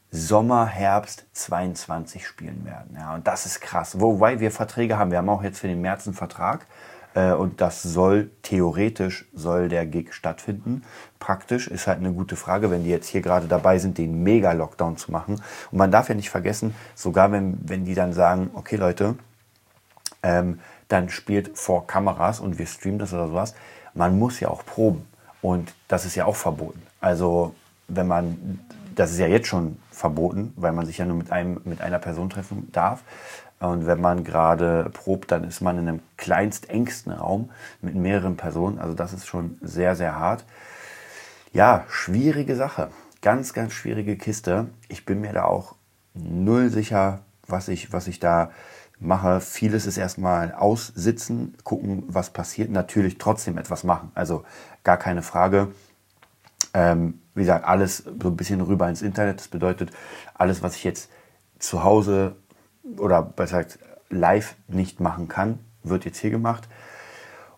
Sommer, 0.09 0.65
Herbst 0.65 1.25
22 1.33 2.25
spielen 2.25 2.65
werden. 2.65 2.95
Ja, 2.97 3.13
und 3.13 3.27
das 3.27 3.45
ist 3.45 3.59
krass. 3.59 3.99
Wobei 3.99 4.39
wir 4.39 4.51
Verträge 4.51 4.97
haben. 4.97 5.11
Wir 5.11 5.17
haben 5.17 5.29
auch 5.29 5.43
jetzt 5.43 5.59
für 5.59 5.67
den 5.67 5.81
März 5.81 6.07
einen 6.07 6.15
Vertrag. 6.15 6.65
Äh, 7.13 7.33
und 7.33 7.61
das 7.61 7.83
soll 7.83 8.29
theoretisch 8.41 9.25
soll 9.33 9.69
der 9.69 9.85
Gig 9.85 10.13
stattfinden. 10.13 10.83
Praktisch 11.19 11.67
ist 11.67 11.87
halt 11.87 11.99
eine 11.99 12.13
gute 12.13 12.35
Frage, 12.35 12.71
wenn 12.71 12.83
die 12.83 12.89
jetzt 12.89 13.07
hier 13.07 13.21
gerade 13.21 13.47
dabei 13.47 13.79
sind, 13.79 13.97
den 13.97 14.23
Mega-Lockdown 14.23 14.97
zu 14.97 15.11
machen. 15.11 15.41
Und 15.71 15.77
man 15.77 15.91
darf 15.91 16.09
ja 16.09 16.15
nicht 16.15 16.29
vergessen, 16.29 16.75
sogar 16.95 17.31
wenn, 17.31 17.57
wenn 17.67 17.85
die 17.85 17.95
dann 17.95 18.13
sagen, 18.13 18.51
okay 18.53 18.75
Leute, 18.75 19.15
ähm, 20.23 20.59
dann 20.87 21.09
spielt 21.09 21.57
vor 21.57 21.87
Kameras 21.87 22.39
und 22.39 22.59
wir 22.59 22.65
streamen 22.65 22.99
das 22.99 23.13
oder 23.13 23.27
sowas, 23.27 23.55
man 23.93 24.17
muss 24.17 24.39
ja 24.39 24.49
auch 24.49 24.65
proben. 24.65 25.05
Und 25.41 25.73
das 25.87 26.05
ist 26.05 26.15
ja 26.15 26.25
auch 26.25 26.35
verboten. 26.35 26.81
Also 26.99 27.55
wenn 27.87 28.07
man, 28.07 28.59
das 28.95 29.11
ist 29.11 29.19
ja 29.19 29.27
jetzt 29.27 29.47
schon 29.47 29.77
verboten, 29.91 30.53
weil 30.55 30.71
man 30.71 30.85
sich 30.85 30.97
ja 30.97 31.05
nur 31.05 31.17
mit, 31.17 31.31
einem, 31.31 31.61
mit 31.65 31.81
einer 31.81 31.99
Person 31.99 32.29
treffen 32.29 32.69
darf. 32.71 33.03
Und 33.59 33.87
wenn 33.87 33.99
man 33.99 34.23
gerade 34.23 34.89
probt, 34.93 35.31
dann 35.31 35.43
ist 35.43 35.61
man 35.61 35.79
in 35.79 35.87
einem 35.87 35.99
kleinst 36.15 36.69
engsten 36.69 37.11
Raum 37.11 37.49
mit 37.81 37.95
mehreren 37.95 38.37
Personen. 38.37 38.77
Also 38.77 38.93
das 38.93 39.13
ist 39.13 39.25
schon 39.25 39.57
sehr, 39.61 39.95
sehr 39.95 40.15
hart. 40.15 40.45
Ja, 41.53 41.85
schwierige 41.89 42.55
Sache. 42.55 42.89
Ganz, 43.21 43.53
ganz 43.53 43.73
schwierige 43.73 44.15
Kiste. 44.15 44.67
Ich 44.89 45.05
bin 45.05 45.21
mir 45.21 45.33
da 45.33 45.45
auch 45.45 45.75
null 46.13 46.69
sicher, 46.69 47.21
was 47.47 47.67
ich, 47.67 47.91
was 47.91 48.07
ich 48.07 48.19
da 48.19 48.51
mache. 48.99 49.41
Vieles 49.41 49.87
ist 49.87 49.97
erstmal 49.97 50.53
aussitzen, 50.53 51.55
gucken, 51.63 52.03
was 52.07 52.29
passiert. 52.29 52.69
Natürlich 52.69 53.17
trotzdem 53.17 53.57
etwas 53.57 53.83
machen. 53.83 54.11
Also 54.13 54.43
gar 54.83 54.97
keine 54.97 55.23
Frage. 55.23 55.69
Ähm, 56.75 57.21
wie 57.33 57.41
gesagt, 57.41 57.65
alles 57.65 57.97
so 57.97 58.29
ein 58.29 58.37
bisschen 58.37 58.61
rüber 58.61 58.87
ins 58.87 59.01
Internet. 59.01 59.39
Das 59.39 59.47
bedeutet, 59.47 59.91
alles, 60.35 60.61
was 60.61 60.75
ich 60.75 60.83
jetzt 60.83 61.09
zu 61.57 61.83
Hause 61.83 62.35
oder 62.97 63.21
besser 63.21 63.63
gesagt 63.63 63.79
live 64.09 64.55
nicht 64.67 64.99
machen 64.99 65.27
kann, 65.27 65.59
wird 65.83 66.05
jetzt 66.05 66.19
hier 66.19 66.31
gemacht. 66.31 66.67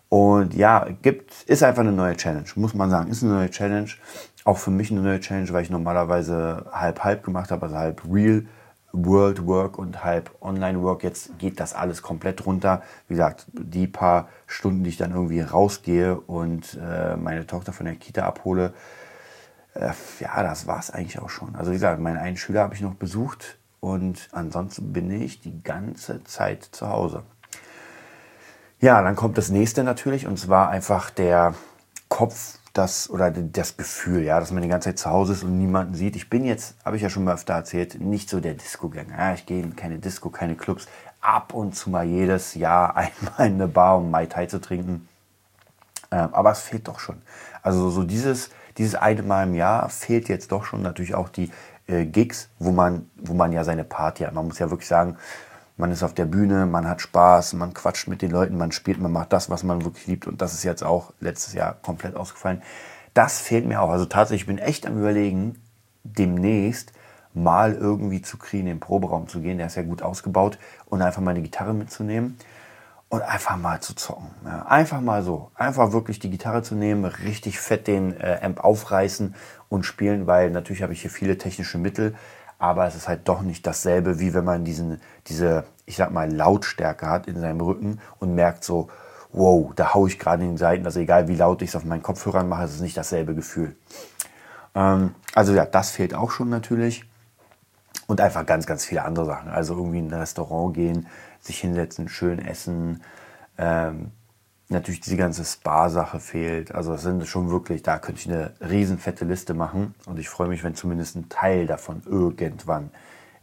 Und 0.08 0.54
ja, 0.54 0.88
gibt, 1.02 1.42
ist 1.44 1.62
einfach 1.62 1.82
eine 1.82 1.92
neue 1.92 2.16
Challenge, 2.16 2.48
muss 2.56 2.74
man 2.74 2.90
sagen. 2.90 3.10
Ist 3.10 3.22
eine 3.22 3.32
neue 3.32 3.50
Challenge. 3.50 3.90
Auch 4.44 4.58
für 4.58 4.72
mich 4.72 4.90
eine 4.90 5.02
neue 5.02 5.20
Challenge, 5.20 5.48
weil 5.52 5.62
ich 5.62 5.70
normalerweise 5.70 6.66
halb-halb 6.72 7.22
gemacht 7.22 7.52
habe, 7.52 7.66
also 7.66 7.76
halb 7.76 8.02
Real 8.10 8.44
World 8.92 9.46
Work 9.46 9.78
und 9.78 10.02
halb 10.02 10.34
Online 10.40 10.82
Work. 10.82 11.04
Jetzt 11.04 11.38
geht 11.38 11.60
das 11.60 11.74
alles 11.74 12.02
komplett 12.02 12.44
runter. 12.44 12.82
Wie 13.06 13.14
gesagt, 13.14 13.46
die 13.52 13.86
paar 13.86 14.28
Stunden, 14.48 14.82
die 14.82 14.90
ich 14.90 14.96
dann 14.96 15.12
irgendwie 15.12 15.42
rausgehe 15.42 16.20
und 16.20 16.76
äh, 16.82 17.16
meine 17.16 17.46
Tochter 17.46 17.72
von 17.72 17.86
der 17.86 17.94
Kita 17.94 18.24
abhole, 18.24 18.72
äh, 19.74 19.92
ja, 20.18 20.42
das 20.42 20.66
war 20.66 20.80
es 20.80 20.90
eigentlich 20.90 21.20
auch 21.20 21.30
schon. 21.30 21.54
Also 21.54 21.70
wie 21.70 21.74
gesagt, 21.74 22.00
meinen 22.00 22.16
einen 22.16 22.36
Schüler 22.36 22.62
habe 22.62 22.74
ich 22.74 22.80
noch 22.80 22.94
besucht 22.94 23.59
und 23.80 24.28
ansonsten 24.32 24.92
bin 24.92 25.10
ich 25.10 25.40
die 25.40 25.62
ganze 25.62 26.22
Zeit 26.24 26.64
zu 26.64 26.88
Hause. 26.88 27.22
Ja, 28.80 29.02
dann 29.02 29.16
kommt 29.16 29.36
das 29.36 29.50
nächste 29.50 29.84
natürlich 29.84 30.26
und 30.26 30.38
zwar 30.38 30.70
einfach 30.70 31.10
der 31.10 31.54
Kopf, 32.08 32.58
das 32.72 33.10
oder 33.10 33.30
das 33.30 33.76
Gefühl, 33.76 34.22
ja, 34.22 34.38
dass 34.38 34.52
man 34.52 34.62
die 34.62 34.68
ganze 34.68 34.90
Zeit 34.90 34.98
zu 34.98 35.10
Hause 35.10 35.32
ist 35.32 35.42
und 35.42 35.58
niemanden 35.58 35.94
sieht. 35.94 36.14
Ich 36.16 36.30
bin 36.30 36.44
jetzt, 36.44 36.76
habe 36.84 36.96
ich 36.96 37.02
ja 37.02 37.10
schon 37.10 37.24
mal 37.24 37.34
öfter 37.34 37.54
erzählt, 37.54 38.00
nicht 38.00 38.30
so 38.30 38.40
der 38.40 38.54
Disco-Gänger. 38.54 39.18
Ja, 39.18 39.34
ich 39.34 39.46
gehe 39.46 39.62
in 39.62 39.74
keine 39.76 39.98
Disco, 39.98 40.30
keine 40.30 40.54
Clubs. 40.54 40.86
Ab 41.20 41.52
und 41.52 41.74
zu 41.74 41.90
mal 41.90 42.06
jedes 42.06 42.54
Jahr 42.54 42.96
einmal 42.96 43.48
in 43.48 43.54
eine 43.54 43.68
Bar, 43.68 43.98
um 43.98 44.10
Mai 44.10 44.26
Tai 44.26 44.46
zu 44.46 44.60
trinken. 44.60 45.08
Ähm, 46.12 46.28
aber 46.32 46.52
es 46.52 46.60
fehlt 46.60 46.88
doch 46.88 47.00
schon. 47.00 47.20
Also 47.62 47.90
so 47.90 48.04
dieses, 48.04 48.50
dieses 48.78 48.94
eine 48.94 49.22
Mal 49.22 49.44
im 49.44 49.54
Jahr 49.54 49.88
fehlt 49.88 50.28
jetzt 50.28 50.52
doch 50.52 50.64
schon 50.64 50.82
natürlich 50.82 51.14
auch 51.14 51.28
die 51.28 51.50
äh, 51.90 52.06
Gigs, 52.06 52.48
wo 52.58 52.70
man, 52.70 53.10
wo 53.16 53.34
man 53.34 53.52
ja 53.52 53.64
seine 53.64 53.84
Party 53.84 54.24
hat. 54.24 54.34
Man 54.34 54.46
muss 54.46 54.58
ja 54.58 54.70
wirklich 54.70 54.88
sagen, 54.88 55.16
man 55.76 55.90
ist 55.92 56.02
auf 56.02 56.14
der 56.14 56.26
Bühne, 56.26 56.66
man 56.66 56.88
hat 56.88 57.00
Spaß, 57.00 57.54
man 57.54 57.74
quatscht 57.74 58.06
mit 58.06 58.22
den 58.22 58.30
Leuten, 58.30 58.56
man 58.56 58.70
spielt, 58.72 59.00
man 59.00 59.12
macht 59.12 59.32
das, 59.32 59.50
was 59.50 59.62
man 59.62 59.84
wirklich 59.84 60.06
liebt. 60.06 60.26
Und 60.26 60.42
das 60.42 60.54
ist 60.54 60.62
jetzt 60.62 60.84
auch 60.84 61.12
letztes 61.20 61.54
Jahr 61.54 61.74
komplett 61.82 62.16
ausgefallen. 62.16 62.62
Das 63.14 63.40
fehlt 63.40 63.66
mir 63.66 63.80
auch. 63.80 63.90
Also 63.90 64.04
tatsächlich, 64.04 64.42
ich 64.42 64.46
bin 64.46 64.58
echt 64.58 64.86
am 64.86 64.98
Überlegen, 64.98 65.60
demnächst 66.04 66.92
mal 67.32 67.74
irgendwie 67.74 68.22
zu 68.22 68.36
kriegen, 68.38 68.66
in 68.66 68.74
den 68.74 68.80
Proberaum 68.80 69.28
zu 69.28 69.40
gehen. 69.40 69.58
Der 69.58 69.68
ist 69.68 69.76
ja 69.76 69.82
gut 69.82 70.02
ausgebaut 70.02 70.58
und 70.86 71.02
einfach 71.02 71.22
meine 71.22 71.42
Gitarre 71.42 71.74
mitzunehmen 71.74 72.36
und 73.10 73.20
einfach 73.22 73.58
mal 73.58 73.80
zu 73.80 73.94
zocken. 73.94 74.30
Ja, 74.46 74.66
einfach 74.66 75.02
mal 75.02 75.22
so. 75.22 75.50
Einfach 75.54 75.92
wirklich 75.92 76.18
die 76.18 76.30
Gitarre 76.30 76.62
zu 76.62 76.74
nehmen, 76.74 77.04
richtig 77.04 77.60
fett 77.60 77.86
den 77.86 78.18
äh, 78.18 78.40
Amp 78.42 78.64
aufreißen 78.64 79.34
und 79.68 79.84
spielen, 79.84 80.26
weil 80.26 80.50
natürlich 80.50 80.82
habe 80.82 80.94
ich 80.94 81.02
hier 81.02 81.10
viele 81.10 81.36
technische 81.36 81.76
Mittel 81.76 82.14
aber 82.60 82.86
es 82.86 82.94
ist 82.94 83.08
halt 83.08 83.26
doch 83.26 83.40
nicht 83.40 83.66
dasselbe, 83.66 84.20
wie 84.20 84.34
wenn 84.34 84.44
man 84.44 84.64
diesen, 84.64 85.00
diese, 85.26 85.64
ich 85.86 85.96
sag 85.96 86.12
mal, 86.12 86.30
Lautstärke 86.30 87.06
hat 87.06 87.26
in 87.26 87.40
seinem 87.40 87.62
Rücken 87.62 88.00
und 88.18 88.34
merkt 88.34 88.64
so, 88.64 88.90
wow, 89.32 89.72
da 89.74 89.94
haue 89.94 90.08
ich 90.08 90.18
gerade 90.18 90.42
in 90.42 90.50
den 90.50 90.56
Seiten, 90.58 90.84
also 90.84 91.00
egal 91.00 91.26
wie 91.26 91.36
laut 91.36 91.62
ich 91.62 91.70
es 91.70 91.76
auf 91.76 91.84
meinen 91.84 92.02
Kopfhörern 92.02 92.48
mache, 92.48 92.64
es 92.64 92.74
ist 92.74 92.82
nicht 92.82 92.98
dasselbe 92.98 93.34
Gefühl. 93.34 93.76
Ähm, 94.74 95.14
also 95.34 95.54
ja, 95.54 95.64
das 95.64 95.90
fehlt 95.90 96.14
auch 96.14 96.30
schon 96.30 96.50
natürlich. 96.50 97.06
Und 98.06 98.20
einfach 98.20 98.44
ganz, 98.44 98.66
ganz 98.66 98.84
viele 98.84 99.04
andere 99.04 99.24
Sachen. 99.24 99.50
Also 99.50 99.74
irgendwie 99.74 100.00
in 100.00 100.12
ein 100.12 100.20
Restaurant 100.20 100.74
gehen, 100.74 101.06
sich 101.40 101.58
hinsetzen, 101.58 102.08
schön 102.08 102.38
essen, 102.38 103.02
ähm, 103.58 104.12
natürlich 104.70 105.00
diese 105.00 105.16
ganze 105.16 105.44
Spa-Sache 105.44 106.20
fehlt. 106.20 106.74
Also 106.74 106.92
das 106.92 107.02
sind 107.02 107.26
schon 107.26 107.50
wirklich, 107.50 107.82
da 107.82 107.98
könnte 107.98 108.20
ich 108.20 108.28
eine 108.28 108.54
riesen 108.60 108.98
fette 108.98 109.24
Liste 109.24 109.52
machen. 109.52 109.94
Und 110.06 110.18
ich 110.18 110.28
freue 110.28 110.48
mich, 110.48 110.62
wenn 110.64 110.74
zumindest 110.74 111.16
ein 111.16 111.28
Teil 111.28 111.66
davon 111.66 112.02
irgendwann 112.06 112.90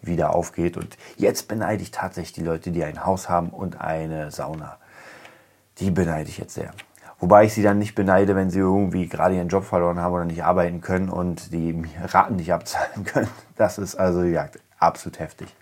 wieder 0.02 0.34
aufgeht. 0.34 0.78
Und 0.78 0.98
jetzt 1.18 1.48
beneide 1.48 1.84
ich 1.84 1.92
tatsächlich 1.92 2.34
die 2.34 2.44
Leute, 2.44 2.72
die 2.72 2.84
ein 2.84 3.06
Haus 3.06 3.30
haben 3.30 3.50
und 3.50 3.82
eine 3.82 4.32
Sauna. 4.32 4.78
Die 5.80 5.92
beneide 5.92 6.30
ich 6.30 6.38
jetzt 6.38 6.54
sehr. 6.54 6.72
Wobei 7.20 7.46
ich 7.46 7.54
sie 7.54 7.64
dann 7.64 7.80
nicht 7.80 7.96
beneide, 7.96 8.36
wenn 8.36 8.50
sie 8.50 8.60
irgendwie 8.60 9.08
gerade 9.08 9.36
ihren 9.36 9.50
Job 9.50 9.66
verloren 9.66 10.00
haben 10.00 10.14
oder 10.14 10.26
nicht 10.26 10.44
arbeiten 10.44 10.82
können 10.82 11.10
und 11.10 11.52
die 11.52 11.84
Raten 12.04 12.36
nicht 12.36 12.54
abzahlen 12.54 13.04
können. 13.06 13.30
Das 13.56 13.78
ist 13.80 13.96
also, 13.96 14.24
ja, 14.24 14.48
absolut 14.80 15.20
heftig. 15.20 15.54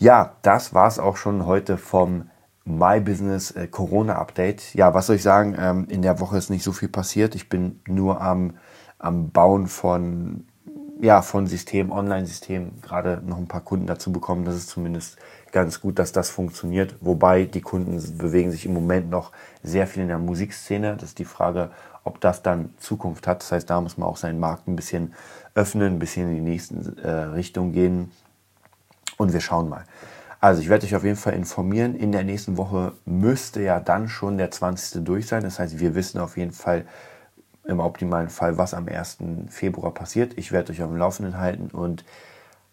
Ja, 0.00 0.36
das 0.40 0.72
war 0.72 0.88
es 0.88 0.98
auch 0.98 1.18
schon 1.18 1.44
heute 1.44 1.76
vom 1.76 2.30
My 2.64 3.00
Business 3.00 3.50
äh, 3.50 3.66
Corona 3.66 4.14
Update. 4.14 4.74
Ja, 4.74 4.94
was 4.94 5.06
soll 5.06 5.16
ich 5.16 5.22
sagen? 5.22 5.54
Ähm, 5.60 5.88
in 5.90 6.00
der 6.00 6.20
Woche 6.20 6.38
ist 6.38 6.48
nicht 6.48 6.64
so 6.64 6.72
viel 6.72 6.88
passiert. 6.88 7.34
Ich 7.34 7.50
bin 7.50 7.82
nur 7.86 8.22
am, 8.22 8.54
am 8.98 9.30
Bauen 9.30 9.66
von, 9.66 10.46
ja, 11.02 11.20
von 11.20 11.46
System, 11.46 11.92
Online-System, 11.92 12.80
gerade 12.80 13.20
noch 13.26 13.36
ein 13.36 13.46
paar 13.46 13.60
Kunden 13.60 13.86
dazu 13.86 14.10
bekommen. 14.10 14.46
Das 14.46 14.54
ist 14.54 14.70
zumindest 14.70 15.18
ganz 15.52 15.82
gut, 15.82 15.98
dass 15.98 16.12
das 16.12 16.30
funktioniert. 16.30 16.96
Wobei 17.02 17.44
die 17.44 17.60
Kunden 17.60 18.00
bewegen 18.16 18.52
sich 18.52 18.64
im 18.64 18.72
Moment 18.72 19.10
noch 19.10 19.32
sehr 19.62 19.86
viel 19.86 20.04
in 20.04 20.08
der 20.08 20.16
Musikszene. 20.16 20.96
Das 20.96 21.10
ist 21.10 21.18
die 21.18 21.26
Frage, 21.26 21.72
ob 22.04 22.22
das 22.22 22.42
dann 22.42 22.72
Zukunft 22.78 23.26
hat. 23.26 23.42
Das 23.42 23.52
heißt, 23.52 23.68
da 23.68 23.82
muss 23.82 23.98
man 23.98 24.08
auch 24.08 24.16
seinen 24.16 24.40
Markt 24.40 24.66
ein 24.66 24.76
bisschen 24.76 25.12
öffnen, 25.54 25.96
ein 25.96 25.98
bisschen 25.98 26.30
in 26.30 26.36
die 26.36 26.50
nächste 26.50 26.96
äh, 27.02 27.34
Richtung 27.34 27.72
gehen. 27.72 28.12
Und 29.20 29.34
wir 29.34 29.40
schauen 29.40 29.68
mal. 29.68 29.84
Also 30.40 30.62
ich 30.62 30.70
werde 30.70 30.86
euch 30.86 30.96
auf 30.96 31.04
jeden 31.04 31.18
Fall 31.18 31.34
informieren. 31.34 31.94
In 31.94 32.10
der 32.10 32.24
nächsten 32.24 32.56
Woche 32.56 32.94
müsste 33.04 33.60
ja 33.60 33.78
dann 33.78 34.08
schon 34.08 34.38
der 34.38 34.50
20. 34.50 35.04
durch 35.04 35.26
sein. 35.26 35.42
Das 35.42 35.58
heißt, 35.58 35.78
wir 35.78 35.94
wissen 35.94 36.18
auf 36.18 36.38
jeden 36.38 36.52
Fall 36.52 36.86
im 37.66 37.80
optimalen 37.80 38.30
Fall, 38.30 38.56
was 38.56 38.72
am 38.72 38.88
1. 38.88 39.18
Februar 39.50 39.92
passiert. 39.92 40.38
Ich 40.38 40.52
werde 40.52 40.72
euch 40.72 40.82
auf 40.82 40.88
dem 40.88 40.96
Laufenden 40.96 41.36
halten 41.36 41.66
und 41.70 42.06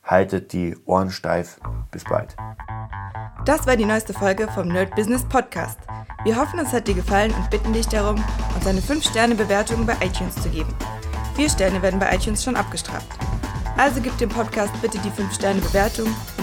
haltet 0.05 0.53
die 0.53 0.77
Ohren 0.85 1.11
steif. 1.11 1.59
Bis 1.91 2.05
bald. 2.05 2.37
Das 3.43 3.67
war 3.67 3.75
die 3.75 3.83
neueste 3.83 4.13
Folge 4.13 4.47
vom 4.47 4.69
Nerd 4.69 4.95
Business 4.95 5.25
Podcast. 5.25 5.79
Wir 6.23 6.37
hoffen, 6.37 6.59
es 6.59 6.71
hat 6.71 6.87
dir 6.87 6.95
gefallen 6.95 7.33
und 7.33 7.49
bitten 7.49 7.73
dich 7.73 7.89
darum, 7.89 8.23
uns 8.55 8.65
eine 8.65 8.79
5-Sterne-Bewertung 8.79 9.85
bei 9.85 9.95
iTunes 10.01 10.35
zu 10.35 10.47
geben. 10.47 10.73
Vier 11.35 11.49
Sterne 11.49 11.81
werden 11.81 11.99
bei 11.99 12.15
iTunes 12.15 12.41
schon 12.41 12.55
abgestraft. 12.55 13.19
Also 13.77 14.01
gib 14.01 14.17
dem 14.17 14.29
Podcast 14.29 14.73
bitte 14.81 14.97
die 14.97 15.11
5-Sterne-Bewertung 15.11 16.07